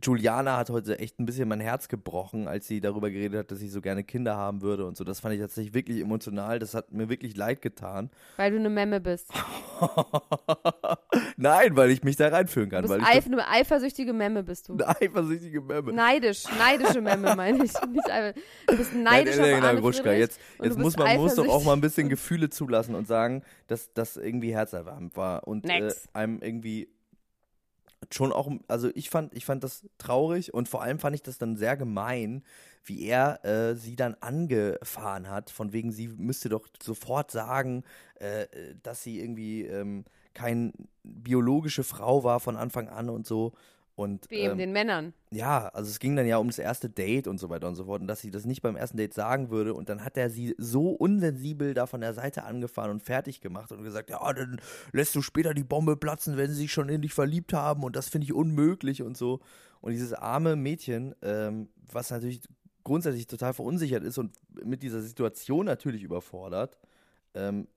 Juliana 0.00 0.56
hat 0.56 0.70
heute 0.70 0.98
echt 0.98 1.20
ein 1.20 1.26
bisschen 1.26 1.48
mein 1.48 1.60
Herz 1.60 1.88
gebrochen, 1.88 2.48
als 2.48 2.66
sie 2.66 2.80
darüber 2.80 3.10
geredet 3.10 3.40
hat, 3.40 3.50
dass 3.50 3.60
ich 3.60 3.70
so 3.70 3.82
gerne 3.82 4.04
Kinder 4.04 4.36
haben 4.36 4.62
würde 4.62 4.86
und 4.86 4.96
so. 4.96 5.04
Das 5.04 5.20
fand 5.20 5.34
ich 5.34 5.40
tatsächlich 5.40 5.74
wirklich 5.74 6.00
emotional. 6.00 6.58
Das 6.58 6.74
hat 6.74 6.92
mir 6.92 7.10
wirklich 7.10 7.36
leid 7.36 7.60
getan. 7.60 8.10
Weil 8.36 8.52
du 8.52 8.56
eine 8.56 8.70
Memme 8.70 9.00
bist. 9.00 9.28
Nein, 11.36 11.76
weil 11.76 11.90
ich 11.90 12.02
mich 12.02 12.16
da 12.16 12.28
reinfühlen 12.28 12.70
Du 12.70 12.76
kann. 12.76 12.82
bist 12.82 12.94
weil 12.94 13.02
eif 13.02 13.26
eine 13.26 13.46
eifersüchtige 13.46 14.14
Memme 14.14 14.42
bist 14.42 14.68
du. 14.68 14.74
eine 14.74 14.88
eifersüchtige 14.88 15.60
Memme. 15.60 15.92
Neidisch, 15.92 16.44
neidische 16.58 17.02
Memme 17.02 17.36
meine 17.36 17.58
ich. 17.58 17.72
Nicht 17.72 18.08
du 18.68 18.76
bist 18.76 18.94
neidisch 18.94 19.36
Nein, 19.36 19.56
auf 19.56 19.62
Arne 19.62 19.80
Gruschka, 19.80 20.12
jetzt, 20.12 20.40
jetzt 20.62 20.76
du 20.78 20.80
muss 20.80 20.96
man 20.96 21.16
muss 21.18 21.34
doch 21.34 21.48
auch 21.48 21.64
mal 21.64 21.74
ein 21.74 21.82
bisschen 21.82 22.08
Gefühle 22.08 22.48
zulassen 22.48 22.94
und 22.94 23.06
sagen, 23.06 23.42
dass 23.66 23.92
das 23.92 24.16
irgendwie 24.16 24.54
herzerwärmend 24.54 25.16
war 25.16 25.46
und 25.46 25.68
äh, 25.68 25.92
einem 26.14 26.40
irgendwie 26.40 26.88
schon 28.10 28.32
auch, 28.32 28.50
also 28.68 28.90
ich 28.94 29.10
fand, 29.10 29.34
ich 29.34 29.44
fand 29.44 29.62
das 29.64 29.86
traurig 29.98 30.52
und 30.54 30.68
vor 30.68 30.82
allem 30.82 30.98
fand 30.98 31.14
ich 31.14 31.22
das 31.22 31.38
dann 31.38 31.56
sehr 31.56 31.76
gemein, 31.76 32.42
wie 32.84 33.04
er 33.04 33.44
äh, 33.44 33.76
sie 33.76 33.96
dann 33.96 34.16
angefahren 34.20 35.28
hat, 35.28 35.50
von 35.50 35.72
wegen, 35.72 35.92
sie 35.92 36.08
müsste 36.08 36.48
doch 36.48 36.66
sofort 36.82 37.30
sagen, 37.30 37.84
äh, 38.16 38.46
dass 38.82 39.02
sie 39.02 39.20
irgendwie 39.20 39.62
ähm, 39.62 40.04
keine 40.34 40.72
biologische 41.04 41.84
Frau 41.84 42.24
war 42.24 42.40
von 42.40 42.56
Anfang 42.56 42.88
an 42.88 43.08
und 43.08 43.26
so. 43.26 43.52
Und, 43.94 44.30
Wem? 44.30 44.52
ähm, 44.52 44.58
den 44.58 44.72
Männern. 44.72 45.12
ja, 45.30 45.68
also 45.68 45.90
es 45.90 45.98
ging 45.98 46.16
dann 46.16 46.26
ja 46.26 46.38
um 46.38 46.46
das 46.46 46.58
erste 46.58 46.88
Date 46.88 47.26
und 47.26 47.38
so 47.38 47.50
weiter 47.50 47.68
und 47.68 47.74
so 47.74 47.84
fort 47.84 48.00
und 48.00 48.06
dass 48.06 48.20
sie 48.20 48.30
das 48.30 48.46
nicht 48.46 48.62
beim 48.62 48.74
ersten 48.74 48.96
Date 48.96 49.12
sagen 49.12 49.50
würde 49.50 49.74
und 49.74 49.90
dann 49.90 50.02
hat 50.02 50.16
er 50.16 50.30
sie 50.30 50.54
so 50.56 50.90
unsensibel 50.90 51.74
da 51.74 51.86
von 51.86 52.00
der 52.00 52.14
Seite 52.14 52.44
angefahren 52.44 52.90
und 52.90 53.02
fertig 53.02 53.42
gemacht 53.42 53.70
und 53.70 53.82
gesagt, 53.82 54.08
ja, 54.08 54.32
dann 54.32 54.60
lässt 54.92 55.14
du 55.14 55.20
später 55.20 55.52
die 55.52 55.62
Bombe 55.62 55.96
platzen, 55.96 56.38
wenn 56.38 56.48
sie 56.48 56.56
sich 56.56 56.72
schon 56.72 56.88
in 56.88 57.02
dich 57.02 57.12
verliebt 57.12 57.52
haben 57.52 57.82
und 57.84 57.94
das 57.94 58.08
finde 58.08 58.24
ich 58.24 58.32
unmöglich 58.32 59.02
und 59.02 59.16
so. 59.16 59.40
Und 59.82 59.92
dieses 59.92 60.14
arme 60.14 60.56
Mädchen, 60.56 61.14
ähm, 61.22 61.68
was 61.90 62.10
natürlich 62.10 62.40
grundsätzlich 62.84 63.26
total 63.26 63.52
verunsichert 63.52 64.04
ist 64.04 64.16
und 64.16 64.32
mit 64.64 64.82
dieser 64.82 65.02
Situation 65.02 65.66
natürlich 65.66 66.02
überfordert, 66.02 66.78
ähm, 67.34 67.68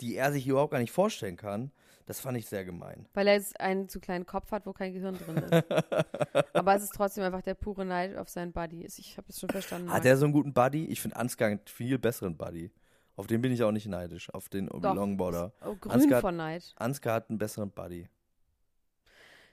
die 0.00 0.16
er 0.16 0.32
sich 0.32 0.46
überhaupt 0.46 0.72
gar 0.72 0.80
nicht 0.80 0.92
vorstellen 0.92 1.36
kann, 1.36 1.70
das 2.10 2.18
fand 2.18 2.36
ich 2.36 2.48
sehr 2.48 2.64
gemein. 2.64 3.06
Weil 3.14 3.28
er 3.28 3.34
jetzt 3.34 3.60
einen 3.60 3.88
zu 3.88 4.00
kleinen 4.00 4.26
Kopf 4.26 4.50
hat, 4.50 4.66
wo 4.66 4.72
kein 4.72 4.92
Gehirn 4.92 5.14
drin 5.16 5.36
ist. 5.36 5.64
Aber 6.56 6.74
es 6.74 6.82
ist 6.82 6.92
trotzdem 6.92 7.22
einfach 7.22 7.40
der 7.42 7.54
pure 7.54 7.84
Neid 7.84 8.16
auf 8.16 8.28
seinen 8.28 8.50
Buddy. 8.50 8.84
Ich 8.84 9.16
habe 9.16 9.28
es 9.28 9.38
schon 9.38 9.48
verstanden. 9.48 9.86
Hat 9.90 9.98
Max. 9.98 10.06
er 10.06 10.16
so 10.16 10.24
einen 10.24 10.32
guten 10.32 10.52
Buddy? 10.52 10.86
Ich 10.86 11.00
finde 11.00 11.14
Ansgar 11.14 11.46
einen 11.50 11.60
viel 11.66 12.00
besseren 12.00 12.36
Buddy. 12.36 12.72
Auf 13.14 13.28
den 13.28 13.40
bin 13.40 13.52
ich 13.52 13.62
auch 13.62 13.70
nicht 13.70 13.86
neidisch, 13.86 14.28
auf 14.34 14.48
den 14.48 14.66
Doch. 14.66 14.82
Longboarder. 14.92 15.52
oh, 15.64 15.76
grün 15.76 15.92
Ansgar- 15.92 16.20
vor 16.20 16.32
Neid. 16.32 16.74
Ansgar 16.78 17.14
hat 17.14 17.30
einen 17.30 17.38
besseren 17.38 17.70
Buddy. 17.70 18.08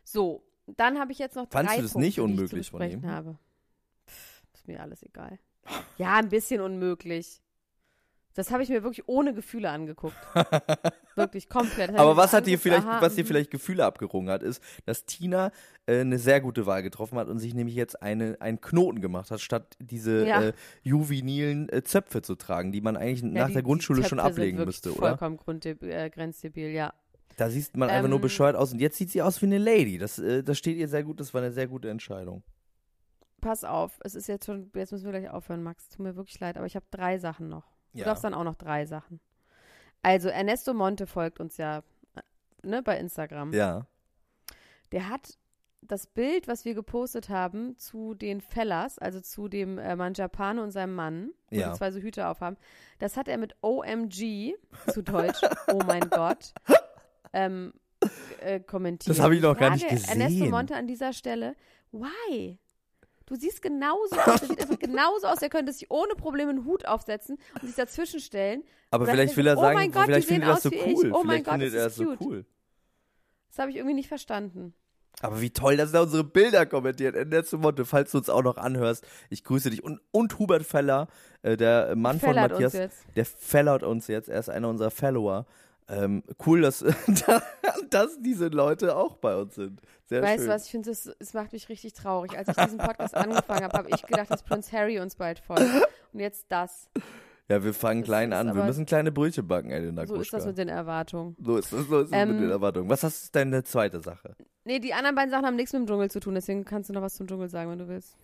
So, 0.03 0.43
dann 0.65 0.97
habe 0.97 1.11
ich 1.11 1.19
jetzt 1.19 1.35
noch 1.35 1.47
Fandst 1.51 1.73
drei 1.73 1.77
du 1.77 1.83
das 1.83 1.91
Punkte, 1.93 2.07
nicht 2.07 2.19
unmöglich 2.19 2.71
von 2.71 2.81
ihm? 2.81 3.05
habe. 3.05 3.37
Pff, 4.07 4.43
ist 4.55 4.67
mir 4.67 4.79
alles 4.81 5.03
egal. 5.03 5.37
Ja, 5.97 6.15
ein 6.15 6.29
bisschen 6.29 6.61
unmöglich. 6.61 7.39
Das 8.38 8.51
habe 8.51 8.62
ich 8.62 8.70
mir 8.70 8.84
wirklich 8.84 9.08
ohne 9.08 9.34
Gefühle 9.34 9.72
angeguckt. 9.72 10.15
wirklich 11.15 11.50
komplett. 11.50 11.98
Aber 11.98 12.15
was 12.17 12.34
hat 12.34 12.46
dir 12.46 12.60
vielleicht, 12.60 12.86
aha, 12.86 13.01
was 13.01 13.15
dir 13.15 13.24
mhm. 13.24 13.29
vielleicht 13.29 13.50
Gefühle 13.50 13.84
abgerungen 13.84 14.29
hat, 14.29 14.44
ist, 14.44 14.62
dass 14.86 15.06
Tina 15.06 15.51
äh, 15.88 16.01
eine 16.01 16.20
sehr 16.20 16.39
gute 16.39 16.67
Wahl 16.67 16.84
getroffen 16.84 17.17
hat 17.17 17.29
und 17.29 17.39
sich 17.39 17.56
nämlich 17.56 17.74
jetzt 17.74 18.00
eine, 18.00 18.38
einen 18.39 18.62
Knoten 18.62 19.01
gemacht 19.01 19.32
hat, 19.32 19.41
statt 19.41 19.75
diese 19.79 20.27
Ja. 20.27 20.44
äh, 20.44 20.53
juvenilen 20.84 21.67
äh, 21.70 21.84
Zöpfe 21.84 22.22
zu 22.22 22.36
tragen, 22.36 22.72
die 22.72 22.79
man 22.79 22.96
eigentlich 22.96 23.24
Ja, 23.24 23.41
nach 23.41 23.48
die- 23.48 23.53
der 23.53 23.63
Grundschule 23.63 24.03
schon 24.03 24.20
ablegen 24.20 24.63
müsste, 24.63 24.94
oder? 24.96 25.17
Vollkommen 25.17 25.60
äh, 25.63 26.10
grenzdebil, 26.12 26.70
ja. 26.70 26.94
Da 27.38 27.50
sieht 27.50 27.75
man 27.75 27.89
einfach 27.89 28.08
nur 28.08 28.20
Ähm, 28.20 28.22
bescheuert 28.22 28.56
aus 28.56 28.72
und 28.72 28.77
jetzt 28.79 28.98
sieht 28.98 29.10
sie 29.10 29.24
aus 29.24 29.41
wie 29.41 29.48
eine 29.48 29.58
Lady. 29.58 29.98
Das, 29.98 30.20
äh, 30.20 30.44
das 30.44 30.60
steht 30.60 30.77
ihr 30.77 30.88
sehr 30.88 31.03
gut, 31.03 31.20
das 31.20 31.34
war 31.34 31.41
eine 31.41 31.51
sehr 31.51 31.65
gute 31.65 31.89
Entscheidung. 31.89 32.44
Pass 33.41 33.63
auf, 33.63 34.00
es 34.03 34.13
ist 34.13 34.27
jetzt 34.27 34.46
schon, 34.46 34.70
jetzt 34.75 34.91
müssen 34.91 35.06
wir 35.06 35.20
gleich 35.20 35.32
aufhören, 35.32 35.63
Max. 35.63 35.89
Tut 35.89 36.01
mir 36.01 36.15
wirklich 36.15 36.39
leid, 36.39 36.56
aber 36.56 36.67
ich 36.67 36.75
habe 36.75 36.86
drei 36.91 37.17
Sachen 37.17 37.50
noch. 37.50 37.76
Du 37.97 38.01
Ja. 38.01 38.05
darfst 38.05 38.23
dann 38.23 38.33
auch 38.33 38.43
noch 38.43 38.55
drei 38.55 38.85
Sachen. 38.85 39.19
Also, 40.03 40.29
Ernesto 40.29 40.73
Monte 40.73 41.07
folgt 41.07 41.39
uns 41.39 41.57
ja 41.57 41.79
äh, 42.15 42.21
ne, 42.63 42.81
bei 42.83 42.97
Instagram. 42.99 43.51
Ja. 43.53 43.85
Der 44.91 45.09
hat 45.09 45.37
das 45.81 46.07
Bild, 46.07 46.47
was 46.47 46.65
wir 46.65 46.73
gepostet 46.73 47.29
haben, 47.29 47.77
zu 47.77 48.13
den 48.13 48.41
Fellas, 48.41 48.99
also 48.99 49.21
zu 49.21 49.47
dem 49.47 49.77
äh, 49.77 49.95
Manjapane 49.95 50.61
und 50.61 50.71
seinem 50.71 50.95
Mann, 50.95 51.31
wo 51.49 51.55
Ja. 51.57 51.71
die 51.71 51.77
zwei 51.77 51.91
so 51.91 51.99
Hüte 51.99 52.27
aufhaben, 52.27 52.57
das 52.99 53.15
hat 53.17 53.27
er 53.27 53.37
mit 53.37 53.55
OMG, 53.61 54.55
zu 54.91 55.01
Deutsch, 55.01 55.39
oh 55.73 55.79
mein 55.85 56.09
Gott, 56.09 56.53
ähm, 57.33 57.73
äh, 58.41 58.59
kommentiert. 58.59 59.17
Das 59.17 59.23
habe 59.23 59.35
ich 59.35 59.41
noch 59.41 59.57
gar 59.57 59.71
nicht 59.71 59.87
gesehen. 59.87 60.09
Ernesto 60.21 60.45
Monte 60.49 60.75
an 60.75 60.87
dieser 60.87 61.13
Stelle, 61.13 61.55
why? 61.91 62.59
Du 63.27 63.36
siehst 63.36 63.62
genauso 63.62 64.15
aus, 64.15 64.39
der 64.39 64.48
sieht 64.48 64.62
einfach 64.62 64.79
genauso 64.79 65.27
aus, 65.27 65.39
der 65.39 65.50
könnte 65.50 65.74
sich 65.74 65.91
ohne 65.91 66.15
Probleme 66.15 66.50
einen 66.50 66.65
Hut 66.65 66.86
aufsetzen 66.86 67.38
und 67.55 67.67
sich 67.67 67.75
dazwischen 67.75 68.22
stellen. 68.22 68.63
Aber 68.89 69.05
vielleicht 69.05 69.36
will 69.36 69.48
er 69.48 69.57
oh 69.57 69.62
sagen, 69.62 69.75
mein 69.75 69.91
Gott, 69.91 70.05
vielleicht 70.05 70.29
die 70.29 70.36
er 70.36 70.48
das 70.48 70.63
so 70.63 70.69
sehen 70.69 70.86
wie 70.86 70.91
ich. 70.91 70.98
cool. 70.98 71.12
Oh 71.12 71.24
mein 71.24 71.43
vielleicht 71.43 71.46
Gott, 71.46 71.62
das 71.62 71.74
er 71.74 71.84
das 71.84 71.91
ist 71.91 71.98
so 71.98 72.15
cool. 72.25 72.46
Das 73.50 73.60
habe 73.60 73.71
ich 73.71 73.78
irgendwie 73.78 73.95
nicht 73.95 74.08
verstanden. 74.08 74.73
Aber 75.21 75.41
wie 75.41 75.49
toll, 75.49 75.78
dass 75.78 75.93
er 75.93 76.04
unsere 76.04 76.23
Bilder 76.23 76.65
kommentiert. 76.65 77.15
Ernesto 77.15 77.58
Monte, 77.58 77.86
falls 77.86 78.12
du 78.12 78.19
uns 78.19 78.30
auch 78.30 78.43
noch 78.43 78.58
anhörst, 78.58 79.06
ich 79.30 79.43
grüße 79.43 79.71
dich. 79.71 79.84
Und, 79.84 79.99
und 80.12 80.38
Hubert 80.38 80.63
Feller, 80.63 81.08
äh, 81.41 81.58
der 81.58 81.95
Mann 81.95 82.19
von 82.19 82.30
Fellert 82.30 82.54
uns 82.54 82.62
Matthias, 82.73 82.91
der 83.15 83.25
fellert 83.25 83.84
uns 83.84 84.08
jetzt. 84.08 84.30
Er 84.30 84.39
ist 84.39 84.49
einer 84.49 84.69
unserer 84.69 84.91
Follower. 84.91 85.47
Ähm, 85.89 86.23
cool, 86.45 86.62
dass, 86.62 86.84
dass 87.89 88.19
diese 88.19 88.47
Leute 88.47 88.95
auch 88.95 89.17
bei 89.17 89.36
uns 89.38 89.56
sind. 89.56 89.82
Sehr 90.06 90.21
Weißt 90.21 90.39
schön. 90.39 90.47
du 90.47 90.54
was, 90.54 90.65
ich 90.65 90.71
finde, 90.71 90.91
es 90.91 91.06
es 91.19 91.34
macht 91.34 91.54
mich 91.54 91.69
richtig 91.69 91.93
traurig. 91.93 92.38
Als 92.38 92.50
ich 92.50 92.56
diesen 92.56 92.78
Podcast 92.78 93.15
angefangen 93.15 93.63
habe, 93.63 93.78
habe 93.78 93.89
ich 93.89 94.02
gedacht, 94.04 94.30
dass 94.30 94.43
Prince 94.43 94.71
Harry 94.71 95.00
uns 95.00 95.15
bald 95.15 95.39
folgt. 95.39 95.63
Und 96.13 96.19
jetzt 96.19 96.45
das. 96.50 96.89
Ja, 97.50 97.63
wir 97.63 97.73
fangen 97.73 98.02
Das 98.02 98.08
klein 98.08 98.32
ist 98.32 98.38
an. 98.38 98.56
Wir 98.56 98.63
müssen 98.63 98.86
kleine 98.86 99.12
Brötchen 99.12 99.47
backen, 99.47 99.71
Elena 99.71 100.06
So 100.06 100.15
ist 100.15 100.34
das 100.34 100.45
mit 100.45 100.58
den 100.58 100.67
Erwartungen. 100.67 101.38
So 101.41 101.58
ist 101.58 101.71
das, 101.71 101.88
so 101.88 102.00
ist 102.02 102.08
es 102.08 102.12
Ähm, 102.12 102.34
mit 102.34 102.41
den 102.41 102.52
Erwartungen. 102.52 102.89
Was 102.89 103.04
hast 103.04 103.28
du 103.28 103.39
denn 103.39 103.47
eine 103.50 103.63
zweite 103.63 104.02
Sache? 104.02 104.36
Nee, 104.65 104.80
die 104.80 104.93
anderen 104.93 105.15
beiden 105.15 105.32
Sachen 105.32 105.45
haben 105.45 105.56
nichts 105.56 105.71
mit 105.71 105.82
dem 105.84 105.88
Dschungel 105.88 106.12
zu 106.12 106.19
tun, 106.19 106.36
deswegen 106.36 106.65
kannst 106.65 106.89
du 106.89 106.93
noch 106.93 107.02
was 107.02 107.13
zum 107.13 107.28
Dschungel 107.28 107.47
sagen, 107.47 107.71
wenn 107.71 107.80
du 107.80 107.88
willst. 107.88 108.17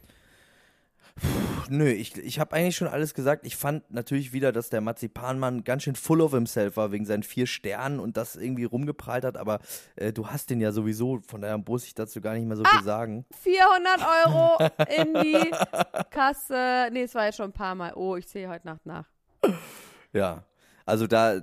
Puh, 1.15 1.27
nö, 1.69 1.87
ich, 1.89 2.17
ich 2.17 2.39
habe 2.39 2.55
eigentlich 2.55 2.75
schon 2.75 2.87
alles 2.87 3.13
gesagt. 3.13 3.45
Ich 3.45 3.55
fand 3.55 3.89
natürlich 3.91 4.33
wieder, 4.33 4.51
dass 4.51 4.69
der 4.69 4.81
Marzipanmann 4.81 5.63
ganz 5.63 5.83
schön 5.83 5.95
full 5.95 6.21
of 6.21 6.31
himself 6.33 6.75
war 6.77 6.91
wegen 6.91 7.05
seinen 7.05 7.23
vier 7.23 7.45
Sternen 7.47 7.99
und 7.99 8.17
das 8.17 8.35
irgendwie 8.35 8.63
rumgeprallt 8.63 9.23
hat, 9.23 9.37
aber 9.37 9.59
äh, 9.95 10.11
du 10.11 10.27
hast 10.27 10.49
den 10.49 10.59
ja 10.59 10.71
sowieso, 10.71 11.19
von 11.27 11.41
daher 11.41 11.57
muss 11.59 11.85
ich 11.85 11.93
dazu 11.93 12.19
gar 12.21 12.33
nicht 12.33 12.47
mehr 12.47 12.57
so 12.57 12.63
Ah! 12.65 12.69
viel 12.77 12.83
sagen. 12.83 13.25
400 13.41 13.99
Euro 14.25 14.69
in 15.01 15.13
die 15.23 15.51
Kasse. 16.09 16.89
Nee, 16.91 17.03
es 17.03 17.13
war 17.15 17.25
jetzt 17.25 17.37
schon 17.37 17.49
ein 17.49 17.53
paar 17.53 17.75
Mal. 17.75 17.93
Oh, 17.95 18.15
ich 18.15 18.27
zähle 18.27 18.49
heute 18.49 18.65
Nacht 18.67 18.85
nach. 18.85 19.05
Ja. 20.11 20.43
Also 20.85 21.07
da, 21.07 21.39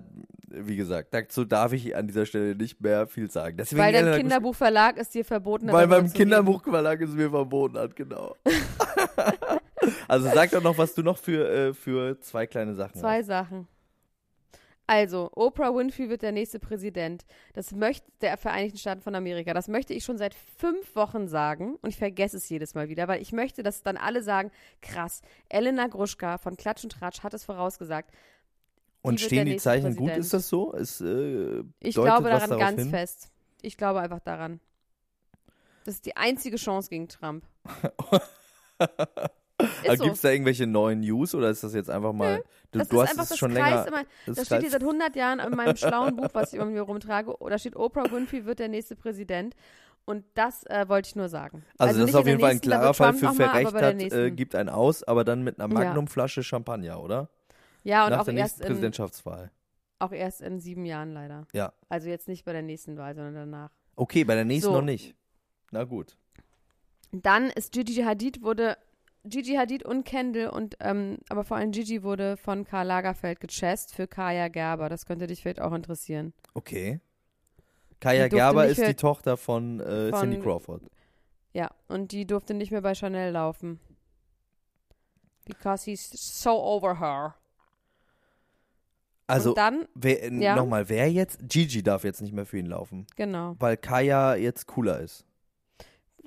wie 0.49 0.77
gesagt, 0.77 1.15
dazu 1.15 1.47
darf 1.47 1.73
ich 1.73 1.97
an 1.97 2.07
dieser 2.07 2.27
Stelle 2.27 2.55
nicht 2.55 2.79
mehr 2.83 3.07
viel 3.07 3.31
sagen. 3.31 3.57
Deswegen, 3.57 3.81
Weil 3.81 3.93
dein 3.95 4.19
Kinderbuchverlag 4.19 4.99
es 4.99 5.09
dir 5.09 5.25
verboten 5.25 5.69
hat. 5.69 5.75
Weil 5.75 5.89
beim. 5.89 6.13
Kinderbuchverlag 6.13 7.01
es 7.01 7.11
mir 7.13 7.31
verboten 7.31 7.79
hat, 7.79 7.97
genau. 7.97 8.37
also 10.09 10.29
sag 10.33 10.51
doch 10.51 10.63
noch, 10.63 10.79
was 10.79 10.95
du 10.95 11.03
noch 11.03 11.19
für, 11.19 11.49
äh, 11.51 11.75
für 11.75 12.21
zwei 12.21 12.47
kleine 12.47 12.75
Sachen 12.75 12.99
Zwei 13.01 13.19
hast. 13.19 13.27
Sachen. 13.27 13.69
Also, 14.87 15.31
Oprah 15.37 15.73
Winfrey 15.73 16.09
wird 16.09 16.23
der 16.23 16.33
nächste 16.33 16.59
Präsident. 16.59 17.25
Das 17.53 17.71
möchte 17.71 18.11
der 18.23 18.37
Vereinigten 18.37 18.77
Staaten 18.77 19.01
von 19.01 19.15
Amerika. 19.15 19.55
Das 19.55 19.69
möchte 19.69 19.95
ich 19.95 20.05
schon 20.05 20.19
seit 20.19 20.35
fünf 20.35 20.97
Wochen 20.97 21.29
sagen 21.29 21.77
und 21.81 21.91
ich 21.91 21.97
vergesse 21.97 22.39
es 22.39 22.49
jedes 22.49 22.75
Mal 22.75 22.89
wieder, 22.89 23.07
weil 23.07 23.23
ich 23.23 23.31
möchte, 23.31 23.63
dass 23.63 23.85
dann 23.85 23.97
alle 23.97 24.21
sagen, 24.25 24.51
krass, 24.83 25.23
Elena 25.49 25.87
Gruschka 25.87 26.39
von 26.39 26.57
Klatsch 26.57 26.83
und 26.83 26.91
Tratsch 26.91 27.23
hat 27.23 27.35
es 27.35 27.45
vorausgesagt. 27.45 28.11
Und 29.03 29.21
stehen 29.21 29.47
die 29.47 29.59
Zeichen 29.59 29.95
gut? 29.95 30.09
Präsident. 30.09 30.19
Ist 30.25 30.35
das 30.35 30.49
so? 30.49 30.73
Ist, 30.73 31.01
äh, 31.03 31.63
Ich 31.79 31.95
glaube 31.95 32.29
daran 32.29 32.59
ganz 32.59 32.81
hin? 32.81 32.91
fest. 32.91 33.31
Ich 33.63 33.77
glaube 33.77 34.01
einfach 34.01 34.21
daran. 34.21 34.59
Das 35.85 35.95
ist 35.95 36.05
die 36.05 36.17
einzige 36.17 36.57
Chance 36.57 36.91
gegen 36.91 37.07
Trump. 37.09 37.45
Ist 39.63 39.99
so. 39.99 40.05
Gibt 40.05 40.17
es 40.17 40.21
da 40.23 40.31
irgendwelche 40.31 40.67
neuen 40.67 41.01
News 41.01 41.35
oder 41.35 41.51
ist 41.51 41.63
das 41.65 41.75
jetzt 41.75 41.91
einfach 41.91 42.13
mal. 42.13 42.43
Du, 42.73 42.79
Das 42.79 42.89
du 42.89 43.01
ist 43.01 43.09
hast 43.11 43.19
es 43.19 43.29
das 43.31 43.39
schon 43.39 43.53
Kreis 43.55 43.85
länger. 43.85 43.87
immer, 43.89 44.03
das 44.27 44.37
das 44.37 44.47
steht 44.47 44.61
hier 44.61 44.71
seit 44.71 44.83
100 44.83 45.17
Jahren 45.17 45.41
in 45.41 45.51
meinem 45.57 45.77
schlauen 45.77 46.17
Buch, 46.17 46.29
was 46.33 46.53
ich 46.53 46.61
mir 46.65 46.81
rumtrage. 46.83 47.35
Da 47.49 47.59
steht 47.59 47.77
Oprah 47.77 48.11
Winfrey 48.11 48.45
wird 48.47 48.59
der 48.59 48.69
nächste 48.69 48.97
Präsident. 48.97 49.55
Und 50.07 50.25
das 50.35 50.65
äh, 50.67 50.89
wollte 50.89 51.09
ich 51.09 51.17
nur 51.17 51.29
sagen. 51.29 51.63
Also, 51.79 51.95
das 51.95 52.07
nicht 52.07 52.09
ist 52.11 52.15
auf 52.17 52.27
jeden 52.27 52.41
Fall 52.41 52.51
ein 52.53 52.61
klarer 52.61 52.95
Fall 52.95 53.13
für 53.15 53.27
mal, 53.27 53.35
Verrecht 53.35 53.75
hat, 53.75 54.01
äh, 54.13 54.31
gibt 54.31 54.55
einen 54.55 54.69
aus, 54.71 55.03
aber 55.05 55.25
dann 55.25 55.43
mit 55.43 55.61
einer 55.61 55.73
Ja. 55.73 55.79
Magnumflasche 55.87 56.43
Champagner, 56.43 57.01
oder? 57.03 57.29
Ja, 57.85 58.05
und 58.05 58.11
Nach 58.11 58.21
auch 58.21 58.25
der 58.25 58.35
erst, 58.35 58.55
nächsten 58.57 58.63
in, 58.63 58.69
Präsidentschaftswahl. 58.69 59.51
auch 59.99 60.13
erst 60.13 60.41
in 60.41 60.59
sieben 60.59 60.85
Jahren 60.87 61.13
leider. 61.13 61.47
Ja. 61.53 61.73
Also 61.89 62.09
jetzt 62.09 62.29
nicht 62.29 62.45
bei 62.45 62.53
der 62.53 62.63
nächsten 62.63 62.97
Wahl, 62.97 63.15
sondern 63.15 63.35
danach. 63.35 63.71
Okay, 63.97 64.25
bei 64.25 64.35
der 64.35 64.45
nächsten 64.45 64.71
So. 64.71 64.77
noch 64.77 64.83
nicht. 64.85 65.15
Na 65.71 65.85
gut. 65.85 66.17
Dann 67.13 67.51
ist 67.51 67.73
Gigi 67.73 68.03
Hadid 68.03 68.43
wurde 68.43 68.77
Gigi 69.25 69.55
Hadid 69.55 69.85
und 69.85 70.05
Kendall 70.05 70.49
und 70.49 70.77
ähm, 70.81 71.19
aber 71.29 71.45
vor 71.45 71.57
allem 71.59 71.73
Gigi 71.73 72.03
wurde 72.03 72.37
von 72.39 72.65
Karl 72.65 72.87
Lagerfeld 72.87 73.41
gechest 73.41 73.95
für 73.95 74.07
Kaya 74.07 74.49
Gerber. 74.49 74.89
Das 74.89 75.05
könnte 75.07 75.27
dich 75.27 75.43
vielleicht 75.43 75.61
auch 75.61 75.73
interessieren. 75.73 76.33
Okay. 76.55 77.01
Kaya 78.01 78.25
Die 78.29 78.37
Gerber 78.37 78.67
ist 78.67 78.81
die 78.81 78.95
Tochter 78.95 79.37
von, 79.37 79.81
äh, 79.81 80.09
von- 80.11 80.21
Cindy 80.21 80.41
Crawford. 80.41 80.83
Ja, 81.53 81.71
und 81.89 82.13
die 82.13 82.27
durfte 82.27 82.55
nicht 82.55 82.71
mehr 82.71 82.81
bei 82.81 82.95
Chanel 82.95 83.33
laufen. 83.33 83.79
Because 85.45 85.85
he's 85.91 86.09
so 86.11 86.53
over 86.53 86.99
her. 87.01 87.35
Also, 89.27 89.51
und 89.51 89.59
dann, 89.59 89.87
wer, 89.95 90.33
Ja? 90.33 90.57
nochmal, 90.57 90.89
wer 90.89 91.11
jetzt? 91.11 91.41
Gigi 91.49 91.83
darf 91.83 92.05
jetzt 92.05 92.21
nicht 92.21 92.33
mehr 92.33 92.47
für 92.47 92.59
ihn 92.59 92.67
laufen, 92.67 93.07
genau. 93.17 93.55
weil 93.59 93.77
Kaya 93.77 94.35
jetzt 94.37 94.67
cooler 94.67 95.01
ist. 95.01 95.25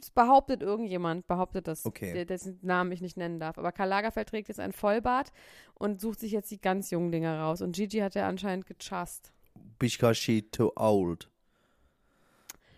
Das 0.03 0.09
behauptet 0.09 0.61
irgendjemand, 0.61 1.27
behauptet 1.27 1.65
das, 1.65 1.85
Okay. 1.85 2.11
der, 2.11 2.25
dessen 2.25 2.59
Namen 2.61 2.91
ich 2.91 2.99
nicht 2.99 3.15
nennen 3.15 3.39
darf. 3.39 3.57
Aber 3.57 3.71
Karl 3.71 3.87
Lagerfeld 3.87 4.27
trägt 4.27 4.49
jetzt 4.49 4.59
ein 4.59 4.73
Vollbart 4.73 5.31
und 5.75 6.01
sucht 6.01 6.19
sich 6.19 6.33
jetzt 6.33 6.51
die 6.51 6.59
ganz 6.59 6.91
jungen 6.91 7.09
Dinger 7.09 7.39
raus. 7.39 7.61
Und 7.61 7.73
Gigi 7.73 7.99
hat 7.99 8.17
er 8.17 8.25
anscheinend 8.27 8.65
gechast. 8.65 9.31
Because 9.79 10.15
she 10.15 10.41
too 10.41 10.73
old. 10.75 11.29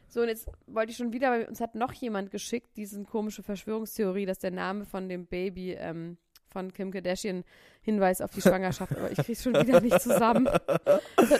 So, 0.07 0.21
und 0.21 0.27
jetzt 0.27 0.47
wollte 0.67 0.91
ich 0.91 0.97
schon 0.97 1.13
wieder, 1.13 1.31
weil 1.31 1.45
uns 1.45 1.59
hat 1.61 1.73
noch 1.73 1.93
jemand 1.93 2.29
geschickt, 2.29 2.77
diesen 2.77 3.07
komische 3.07 3.41
Verschwörungstheorie, 3.41 4.27
dass 4.27 4.37
der 4.37 4.51
Name 4.51 4.85
von 4.85 5.09
dem 5.09 5.25
Baby 5.25 5.73
ähm, 5.73 6.17
von 6.55 6.71
Kim 6.71 6.89
Kardashian 6.89 7.43
Hinweis 7.81 8.21
auf 8.21 8.31
die 8.31 8.39
Schwangerschaft, 8.41 8.95
aber 8.95 9.11
ich 9.11 9.17
krieg's 9.17 9.43
schon 9.43 9.53
wieder 9.55 9.81
nicht 9.81 9.99
zusammen. 9.99 10.47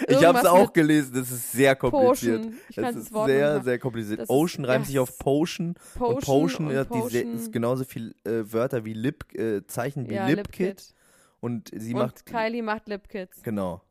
Ich 0.08 0.24
habe 0.26 0.40
es 0.40 0.46
auch 0.46 0.74
gelesen, 0.74 1.14
das 1.16 1.32
ist 1.32 1.52
sehr 1.54 1.76
kompliziert. 1.76 2.42
Potion. 2.42 2.60
Ich 2.70 2.76
das 2.76 2.96
ist 2.96 3.16
das 3.16 3.26
sehr, 3.26 3.64
sehr 3.64 3.80
kompliziert. 3.80 4.20
das 4.20 4.24
ist- 4.26 4.30
Ocean 4.30 4.66
reimt 4.66 4.86
ja, 4.86 4.88
sich 4.88 5.00
auf 5.00 5.18
Potion. 5.18 5.76
Potion 5.98 6.16
und 6.16 6.26
Potion 6.26 6.68
und 6.68 6.76
hat 6.76 6.90
Potion. 6.90 7.34
ist 7.36 7.54
genauso 7.54 7.86
viel 7.86 8.14
äh, 8.26 8.44
Wörter 8.52 8.84
wie 8.84 8.94
Lip, 8.94 9.34
äh, 9.34 9.66
Zeichen 9.68 10.10
wie 10.10 10.16
ja, 10.16 10.28
Lip 10.28 10.38
Lipkit. 10.38 10.78
Kit. 10.78 10.94
Und 11.40 11.72
sie 11.74 11.94
Und 11.94 12.00
macht. 12.02 12.26
Kylie 12.26 12.62
macht 12.64 12.88
Lipkits. 12.90 13.42
Genau. 13.42 13.82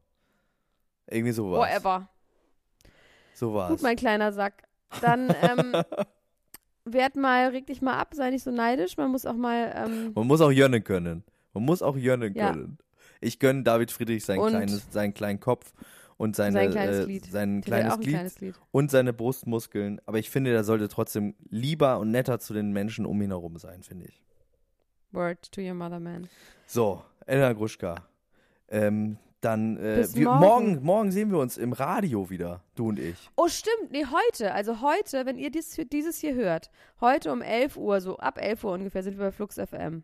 Irgendwie 1.08 1.32
sowas. 1.32 1.58
Whatever. 1.60 2.08
So 3.34 3.54
war's. 3.54 3.70
Gut, 3.70 3.82
mein 3.82 3.96
kleiner 3.96 4.32
Sack. 4.32 4.64
Dann 5.00 5.34
ähm, 5.42 5.72
werd 6.84 7.16
mal, 7.16 7.48
reg 7.48 7.66
dich 7.66 7.80
mal 7.82 7.98
ab, 7.98 8.14
sei 8.14 8.30
nicht 8.30 8.42
so 8.44 8.50
neidisch. 8.50 8.96
Man 8.96 9.10
muss 9.10 9.26
auch 9.26 9.34
mal 9.36 9.72
ähm, 9.76 10.12
Man 10.14 10.26
muss 10.26 10.40
auch 10.40 10.50
jönnen 10.52 10.82
können. 10.84 11.24
Man 11.52 11.64
muss 11.64 11.82
auch 11.82 11.96
jönnen 11.96 12.34
Ja. 12.34 12.52
können. 12.52 12.78
Ich 13.20 13.38
gönne 13.38 13.62
David 13.62 13.90
Friedrich 13.90 14.24
sein 14.24 14.38
Und- 14.38 14.50
kleines, 14.50 14.86
seinen 14.90 15.14
kleinen 15.14 15.40
Kopf 15.40 15.72
und 16.16 16.36
seine, 16.36 16.52
sein 16.52 16.70
kleines 16.70 16.98
äh, 17.00 17.04
Glied. 17.04 17.24
sein 17.26 17.60
kleines 17.62 17.98
Glied 17.98 18.08
kleines 18.14 18.40
Lied. 18.40 18.54
und 18.70 18.90
seine 18.90 19.12
Brustmuskeln. 19.12 20.00
Aber 20.06 20.18
ich 20.18 20.30
finde, 20.30 20.52
er 20.52 20.64
sollte 20.64 20.88
trotzdem 20.88 21.34
lieber 21.48 21.98
und 21.98 22.10
netter 22.10 22.38
zu 22.38 22.52
den 22.54 22.72
Menschen 22.72 23.06
um 23.06 23.20
ihn 23.22 23.30
herum 23.30 23.56
sein, 23.58 23.82
finde 23.82 24.06
ich. 24.06 24.22
Word 25.12 25.50
to 25.52 25.60
your 25.60 25.74
mother, 25.74 26.00
man. 26.00 26.28
So, 26.66 27.02
Elena 27.26 27.52
Gruschka. 27.52 27.96
Ähm, 28.68 29.16
dann 29.44 29.76
äh, 29.76 30.06
wir, 30.14 30.28
morgen. 30.30 30.82
morgen. 30.82 31.12
Sehen 31.12 31.30
wir 31.30 31.38
uns 31.38 31.56
im 31.56 31.72
Radio 31.72 32.30
wieder, 32.30 32.60
du 32.74 32.88
und 32.88 32.98
ich. 32.98 33.30
Oh, 33.36 33.48
stimmt. 33.48 33.90
Nee, 33.90 34.04
heute. 34.06 34.52
Also 34.52 34.80
heute, 34.80 35.26
wenn 35.26 35.38
ihr 35.38 35.50
dies, 35.50 35.76
dieses 35.92 36.18
hier 36.18 36.34
hört, 36.34 36.70
heute 37.00 37.32
um 37.32 37.42
11 37.42 37.76
Uhr, 37.76 38.00
so 38.00 38.16
ab 38.18 38.38
11 38.40 38.64
Uhr 38.64 38.72
ungefähr, 38.72 39.02
sind 39.02 39.18
wir 39.18 39.26
bei 39.26 39.32
Flux 39.32 39.56
FM. 39.56 40.02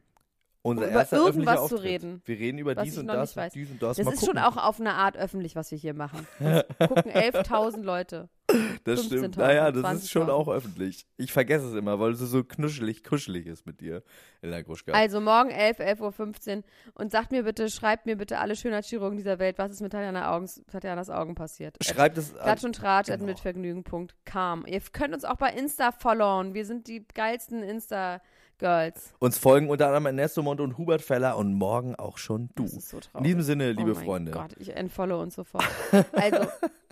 Unser 0.62 0.82
Um 0.84 0.90
über 0.90 0.98
erster 1.00 1.16
irgendwas 1.16 1.30
öffentlicher 1.30 1.56
zu 1.56 1.62
Auftritt. 1.76 1.82
reden, 1.82 2.22
Wir 2.26 2.38
reden 2.38 2.58
über 2.58 2.74
dies 2.74 2.98
und 2.98 3.06
das 3.06 3.34
dies 3.54 3.70
und 3.70 3.82
das. 3.82 3.96
Das 3.96 4.04
Mal 4.04 4.12
ist 4.12 4.20
gucken. 4.20 4.36
schon 4.36 4.44
auch 4.44 4.56
auf 4.58 4.78
eine 4.78 4.92
Art 4.92 5.16
öffentlich, 5.16 5.56
was 5.56 5.70
wir 5.70 5.78
hier 5.78 5.94
machen. 5.94 6.26
Gucken 6.38 7.10
11.000 7.12 7.82
Leute. 7.82 8.28
Das 8.84 9.04
stimmt. 9.04 9.36
15.000, 9.36 9.38
Naja, 9.38 9.72
das 9.72 10.02
ist 10.02 10.10
schon 10.10 10.28
20.000. 10.28 10.30
auch 10.30 10.48
öffentlich. 10.48 11.06
Ich 11.16 11.32
vergesse 11.32 11.66
es 11.66 11.74
immer, 11.74 12.00
weil 12.00 12.12
es 12.12 12.20
so 12.20 12.42
knuschelig, 12.42 13.04
kuschelig 13.04 13.46
ist 13.46 13.66
mit 13.66 13.80
dir, 13.80 14.02
Elena 14.40 14.62
Gruschka. 14.62 14.92
Also 14.92 15.20
morgen 15.20 15.50
11, 15.50 15.80
11.15 15.80 16.56
Uhr 16.56 16.62
und 16.94 17.10
sagt 17.12 17.30
mir 17.32 17.44
bitte, 17.44 17.68
schreibt 17.68 18.06
mir 18.06 18.16
bitte 18.16 18.38
alle 18.38 18.56
Schönheitschirurgen 18.56 19.16
dieser 19.16 19.38
Welt, 19.38 19.58
was 19.58 19.72
ist 19.72 19.80
mit 19.80 19.92
Tatjana 19.92 20.34
Augens, 20.34 20.62
Tatjanas 20.70 21.10
Augen 21.10 21.34
passiert. 21.34 21.76
Schreibt 21.82 22.18
es 22.18 22.34
an. 22.34 22.42
Klatsch 22.42 22.64
und 22.64 22.74
Tratsch 22.74 23.08
genau. 23.08 23.24
mit 23.24 23.38
Vergnügen.com. 23.38 24.64
Ihr 24.66 24.80
könnt 24.92 25.14
uns 25.14 25.24
auch 25.24 25.36
bei 25.36 25.50
Insta 25.50 25.92
followen. 25.92 26.54
Wir 26.54 26.64
sind 26.64 26.88
die 26.88 27.06
geilsten 27.14 27.62
Insta-Girls. 27.62 29.14
Uns 29.18 29.38
folgen 29.38 29.68
unter 29.68 29.86
anderem 29.86 30.06
Ernesto 30.06 30.42
Mond 30.42 30.60
und 30.60 30.78
Hubert 30.78 31.02
Feller 31.02 31.36
und 31.36 31.54
morgen 31.54 31.94
auch 31.96 32.18
schon 32.18 32.50
du. 32.54 32.64
Das 32.64 32.72
ist 32.74 32.88
so 32.88 33.00
traurig. 33.00 33.18
In 33.18 33.24
diesem 33.24 33.42
Sinne, 33.42 33.72
liebe 33.72 33.92
oh 33.92 33.94
mein 33.94 34.04
Freunde. 34.04 34.32
Gott, 34.32 34.54
ich 34.58 34.74
entfollow 34.74 35.20
uns 35.20 35.34
sofort. 35.34 35.64
Also, 36.12 36.48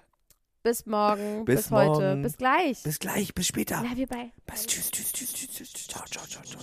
bis 0.63 0.87
morgen, 0.87 1.45
Bis 1.45 1.63
bis, 1.63 1.71
heute, 1.71 1.89
morgen. 1.91 2.23
bis 2.23 2.37
gleich. 2.37 2.83
Bis 2.83 2.99
gleich, 2.99 3.35
bis 3.35 3.47
später. 3.47 3.83
Love 3.83 3.95
you, 4.01 4.07
bye. 4.07 4.31
Bis, 4.47 4.67
tschüss, 4.67 4.91
tschüss, 4.91 5.13
tschüss, 5.13 5.33
tschüss, 5.33 5.51
tschüss, 5.53 5.73
tschüss. 5.73 5.87
Ciao, 5.89 6.05
ciao, 6.11 6.25
ciao, 6.27 6.43
ciao. 6.45 6.61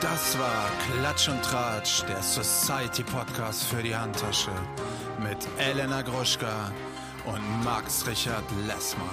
Das 0.00 0.36
war 0.38 0.68
Klatsch 0.98 1.28
und 1.28 1.42
Tratsch, 1.42 2.02
der 2.08 2.22
Society 2.22 3.04
Podcast 3.04 3.64
für 3.64 3.82
die 3.82 3.94
Handtasche 3.94 4.50
mit 5.22 5.38
Elena 5.58 6.02
Gruschka 6.02 6.72
und 7.24 7.64
Max 7.64 8.06
Richard 8.06 8.44
Lessmann. 8.66 9.08